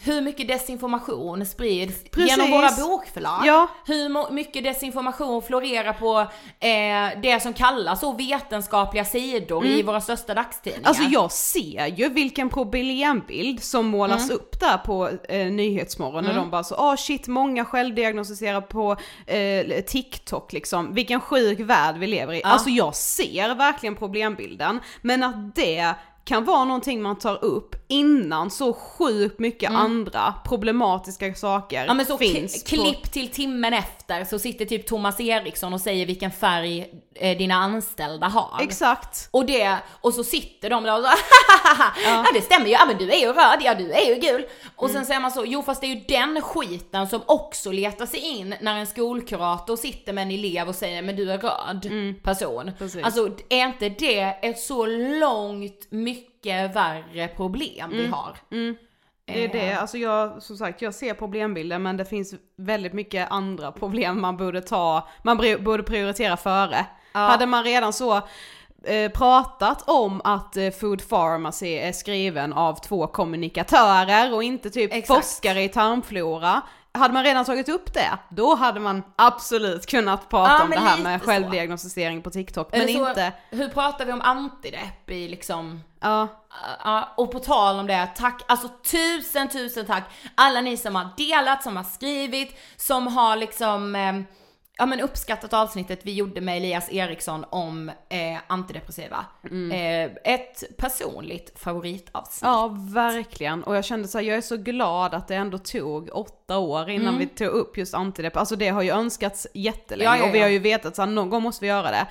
hur 0.00 0.20
mycket 0.22 0.48
desinformation 0.48 1.46
sprids 1.46 2.04
Precis. 2.10 2.30
genom 2.30 2.50
våra 2.50 2.70
bokförlag? 2.88 3.40
Ja. 3.44 3.68
Hur 3.86 4.32
mycket 4.32 4.64
desinformation 4.64 5.42
florerar 5.42 5.92
på 5.92 6.18
eh, 6.66 7.20
det 7.22 7.42
som 7.42 7.52
kallas 7.52 8.00
så 8.00 8.12
vetenskapliga 8.12 9.04
sidor 9.04 9.66
i 9.66 9.82
våra 9.82 10.00
största 10.00 10.34
dagstidningar? 10.34 10.88
Alltså 10.88 11.02
jag 11.02 11.32
ser 11.32 11.86
ju 11.86 12.08
vilken 12.08 12.48
problembild 12.48 13.62
som 13.62 13.86
målas 13.86 14.24
Mm. 14.24 14.36
upp 14.36 14.60
där 14.60 14.78
på 14.78 15.08
eh, 15.28 15.46
Nyhetsmorgon 15.46 16.24
när 16.24 16.34
de 16.34 16.50
bara 16.50 16.64
så, 16.64 16.74
ah 16.74 16.96
shit 16.96 17.26
många 17.28 17.64
självdiagnostiserar 17.64 18.60
på 18.60 18.96
eh, 19.26 19.80
TikTok 19.84 20.52
liksom, 20.52 20.94
vilken 20.94 21.20
sjuk 21.20 21.60
värld 21.60 21.96
vi 21.98 22.06
lever 22.06 22.34
i. 22.34 22.42
Alltså 22.44 22.70
jag 22.70 22.94
ser 22.96 23.54
verkligen 23.54 23.96
problembilden, 23.96 24.80
men 25.02 25.22
att 25.22 25.54
det 25.54 25.94
kan 26.24 26.44
vara 26.44 26.64
någonting 26.64 27.02
man 27.02 27.18
tar 27.18 27.44
upp 27.44 27.74
innan 27.88 28.50
så 28.50 28.72
sjukt 28.72 29.38
mycket 29.38 29.70
andra 29.70 30.34
problematiska 30.44 31.34
saker 31.34 31.76
Mm. 31.76 31.86
Ja 31.88 31.94
men 31.94 32.06
så 32.06 32.18
finns. 32.18 32.64
kli- 32.66 32.76
på- 32.76 32.82
klipp 32.84 33.12
till 33.12 33.28
timmen 33.28 33.72
efter 33.74 34.24
så 34.24 34.38
sitter 34.38 34.64
typ 34.64 34.86
Thomas 34.86 35.20
Eriksson 35.20 35.72
och 35.72 35.80
säger 35.80 36.06
vilken 36.06 36.30
färg 36.30 36.86
eh, 37.14 37.38
dina 37.38 37.54
anställda 37.54 38.26
har. 38.26 38.62
Exakt. 38.62 39.28
Och 39.30 39.46
det, 39.46 39.76
och 40.00 40.14
så 40.14 40.24
sitter 40.24 40.70
de 40.70 40.84
där 40.84 40.98
och 40.98 41.04
så 41.04 41.10
ja. 42.04 42.26
det 42.34 42.40
stämmer 42.40 42.66
ju, 42.66 42.72
ja 42.72 42.84
men 42.86 42.98
du 42.98 43.10
är 43.12 43.16
ju 43.20 43.26
röd, 43.32 43.58
ja 43.60 43.74
du 43.74 43.92
är 43.92 44.14
ju 44.14 44.20
gul. 44.20 44.44
Och 44.76 44.88
Mm. 44.88 44.94
sen 44.96 45.06
säger 45.06 45.20
man 45.20 45.30
så, 45.30 45.44
jo 45.46 45.62
fast 45.62 45.80
det 45.80 45.86
är 45.86 45.94
ju 45.94 46.00
den 46.08 46.42
skiten 46.42 47.08
som 47.08 47.20
också 47.26 47.72
letar 47.72 48.06
sig 48.06 48.20
in 48.20 48.54
när 48.60 48.76
en 48.78 48.86
skolkurator 48.86 49.76
sitter 49.76 50.12
med 50.12 50.22
en 50.22 50.30
elev 50.30 50.68
och 50.68 50.74
säger 50.74 51.02
men 51.02 51.16
du 51.16 51.32
är 51.32 51.38
röd 51.38 51.82
person. 52.22 52.62
Mm. 52.62 52.74
Precis. 52.78 53.04
Alltså 53.04 53.28
är 53.48 53.66
inte 53.66 53.88
det 53.88 54.20
ett 54.42 54.58
så 54.58 54.86
långt 55.20 55.86
mycket 55.90 56.37
mycket 56.48 56.76
värre 56.76 57.28
problem 57.28 57.90
vi 57.90 58.06
har. 58.06 58.36
Det 59.24 59.44
är 59.44 59.48
det, 59.48 59.70
Eh. 59.70 59.80
alltså 59.80 59.98
jag, 59.98 60.42
som 60.42 60.56
sagt, 60.56 60.82
jag 60.82 60.94
ser 60.94 61.14
problembilden 61.14 61.82
men 61.82 61.96
det 61.96 62.04
finns 62.04 62.34
väldigt 62.56 62.92
mycket 62.92 63.30
andra 63.30 63.72
problem 63.72 64.20
man 64.20 64.36
borde 64.36 64.60
ta, 64.60 65.08
man 65.22 65.36
borde 65.60 65.82
prioritera 65.82 66.36
före. 66.36 66.86
Hade 67.12 67.46
man 67.46 67.64
redan 67.64 67.92
så 67.92 68.16
eh, 68.84 69.10
pratat 69.12 69.88
om 69.88 70.20
att 70.24 70.56
eh, 70.56 70.70
Food 70.70 71.08
Pharmacy 71.08 71.66
är 71.74 71.92
skriven 71.92 72.52
av 72.52 72.74
två 72.74 73.06
kommunikatörer 73.06 74.34
och 74.34 74.42
inte 74.42 74.70
typ 74.70 74.92
Exakt. 74.94 75.24
forskare 75.24 75.62
i 75.62 75.68
tarmflora, 75.68 76.62
hade 76.98 77.14
man 77.14 77.24
redan 77.24 77.44
tagit 77.44 77.68
upp 77.68 77.94
det, 77.94 78.18
då 78.28 78.54
hade 78.54 78.80
man 78.80 79.02
absolut 79.16 79.86
kunnat 79.86 80.28
prata 80.28 80.52
Ja, 80.52 80.62
om 80.64 80.70
det 80.70 80.78
här 80.80 80.98
med 80.98 81.20
så. 81.20 81.26
självdiagnostisering 81.26 82.22
på 82.22 82.30
TikTok, 82.30 82.68
men 82.72 82.88
så, 82.88 83.08
inte, 83.08 83.32
Hur 83.50 83.68
pratar 83.68 84.04
vi 84.04 84.12
om 84.12 84.20
antidepp 84.20 85.10
i 85.10 85.28
liksom 85.28 85.80
ja. 86.00 86.28
Ja, 86.84 87.14
och 87.16 87.32
på 87.32 87.38
tal 87.38 87.78
om 87.78 87.86
det, 87.86 88.08
tack, 88.16 88.42
alltså 88.48 88.68
tusen 88.90 89.48
tusen 89.48 89.86
tack 89.86 90.04
alla 90.34 90.60
ni 90.60 90.76
som 90.76 90.94
har 90.94 91.08
delat, 91.16 91.62
som 91.62 91.76
har 91.76 91.84
skrivit, 91.84 92.58
som 92.76 93.06
har 93.06 93.36
liksom 93.36 93.94
eh, 93.94 94.14
ja 94.78 94.86
men 94.86 95.00
uppskattat 95.00 95.52
avsnittet 95.52 96.00
vi 96.02 96.12
gjorde 96.14 96.40
med 96.40 96.56
Elias 96.56 96.92
Eriksson 96.92 97.44
om 97.50 97.88
eh, 97.88 98.38
antidepressiva. 98.46 99.26
Eh, 99.72 100.10
ett 100.34 100.64
personligt 100.78 101.58
favoritavsnitt. 101.58 102.42
Ja, 102.48 102.76
verkligen. 102.94 103.64
Och 103.64 103.76
jag 103.76 103.84
kände 103.84 104.08
så 104.08 104.18
här, 104.18 104.24
jag 104.24 104.36
är 104.36 104.40
så 104.40 104.56
glad 104.56 105.14
att 105.14 105.28
det 105.28 105.34
ändå 105.34 105.58
tog 105.58 106.08
åtta 106.12 106.58
år 106.58 106.90
innan 106.90 107.08
Mm. 107.14 107.18
vi 107.18 107.26
tog 107.26 107.48
upp 107.48 107.78
just 107.78 107.94
antidepp. 107.94 108.36
Alltså 108.36 108.56
det 108.56 108.68
har 108.68 108.82
ju 108.82 108.90
önskats 108.90 109.46
jättelänge 109.54 110.10
Ja, 110.10 110.16
ja, 110.16 110.28
och 110.28 110.34
vi 110.34 110.38
ja. 110.38 110.44
har 110.44 110.50
ju 110.50 110.58
vetat 110.58 110.98
att 110.98 111.08
någon 111.08 111.30
gång 111.30 111.42
måste 111.42 111.64
vi 111.64 111.68
göra 111.68 111.90
det. 111.90 112.06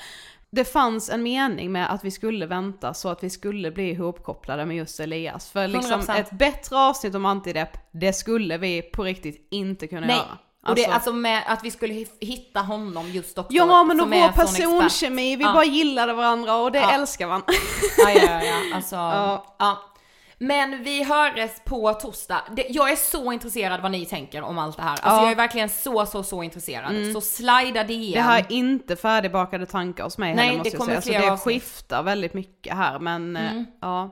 Det 0.49 0.65
fanns 0.65 1.09
en 1.09 1.23
mening 1.23 1.71
med 1.71 1.93
att 1.93 2.03
vi 2.03 2.11
skulle 2.11 2.45
vänta 2.45 2.93
så 2.93 3.09
att 3.09 3.23
vi 3.23 3.29
skulle 3.29 3.71
bli 3.71 3.89
ihopkopplade 3.89 4.65
med 4.65 4.77
just 4.77 4.99
Elias. 4.99 5.49
För 5.51 5.67
liksom 5.67 6.01
100%. 6.01 6.19
ett 6.19 6.31
bättre 6.31 6.77
avsnitt 6.77 7.15
om 7.15 7.25
antidepp, 7.25 7.77
det 7.91 8.13
skulle 8.13 8.57
vi 8.57 8.81
på 8.81 9.03
riktigt 9.03 9.47
inte 9.51 9.87
kunna 9.87 10.07
Nej, 10.07 10.15
göra. 10.15 10.37
Och 10.69 10.75
det 10.75 10.85
alltså 10.85 11.13
med 11.13 11.43
att 11.47 11.63
vi 11.63 11.71
skulle 11.71 11.93
hi- 11.93 12.17
hitta 12.25 12.59
honom 12.61 13.09
just 13.11 13.37
också. 13.37 13.53
Ja 13.53 13.83
men 13.83 14.01
och 14.01 14.07
vår 14.09 14.31
personkemi, 14.31 15.35
vi 15.35 15.43
Ja. 15.43 15.53
bara 15.53 15.63
gillade 15.65 16.13
varandra 16.13 16.55
och 16.55 16.71
det 16.71 16.79
Ja. 16.79 16.91
älskar 16.91 17.27
man. 17.27 17.41
Ja, 17.97 18.09
ja, 18.09 18.21
ja, 18.21 18.41
ja. 18.43 18.75
Alltså, 18.75 18.95
Ja. 18.95 19.55
ja. 19.59 19.77
Men 20.39 20.83
vi 20.83 21.03
hörs 21.03 21.51
på 21.65 21.93
torsdag. 21.93 22.41
Det, 22.55 22.65
jag 22.69 22.91
är 22.91 22.95
så 22.95 23.31
intresserad 23.31 23.81
vad 23.81 23.91
ni 23.91 24.05
tänker 24.05 24.41
om 24.41 24.57
allt 24.57 24.77
det 24.77 24.83
här. 24.83 24.89
Alltså 24.91 25.09
Ja. 25.09 25.21
jag 25.21 25.31
är 25.31 25.35
verkligen 25.35 25.69
så, 25.69 26.05
så, 26.05 26.23
så 26.23 26.43
intresserad. 26.43 27.13
Så 27.13 27.21
slida 27.21 27.83
DM. 27.83 28.11
Det 28.13 28.21
här 28.21 28.39
är 28.39 28.51
inte 28.51 28.95
färdigbakade 28.95 29.65
tankar 29.65 30.03
hos 30.03 30.17
mig 30.17 30.35
Nej, 30.35 30.45
heller 30.45 30.57
måste 30.57 30.69
det 30.69 30.73
jag 30.73 30.79
kommer 30.87 31.01
säga. 31.01 31.19
Så 31.19 31.25
fler 31.25 31.31
det 31.31 31.37
skiftar 31.59 32.03
väldigt 32.03 32.33
mycket 32.33 32.75
här 32.75 32.99
men 32.99 33.35
eh, 33.35 33.61
ja. 33.81 34.11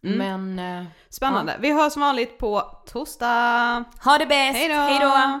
Men 0.00 0.58
eh, 0.58 0.84
Spännande. 1.08 1.56
Vi 1.60 1.72
hörs 1.72 1.92
som 1.92 2.02
vanligt 2.02 2.38
på 2.38 2.62
torsdag. 2.92 3.84
ha 4.04 4.18
det 4.18 4.26
bäst. 4.26 4.56
Hej 4.58 4.98
då. 5.00 5.40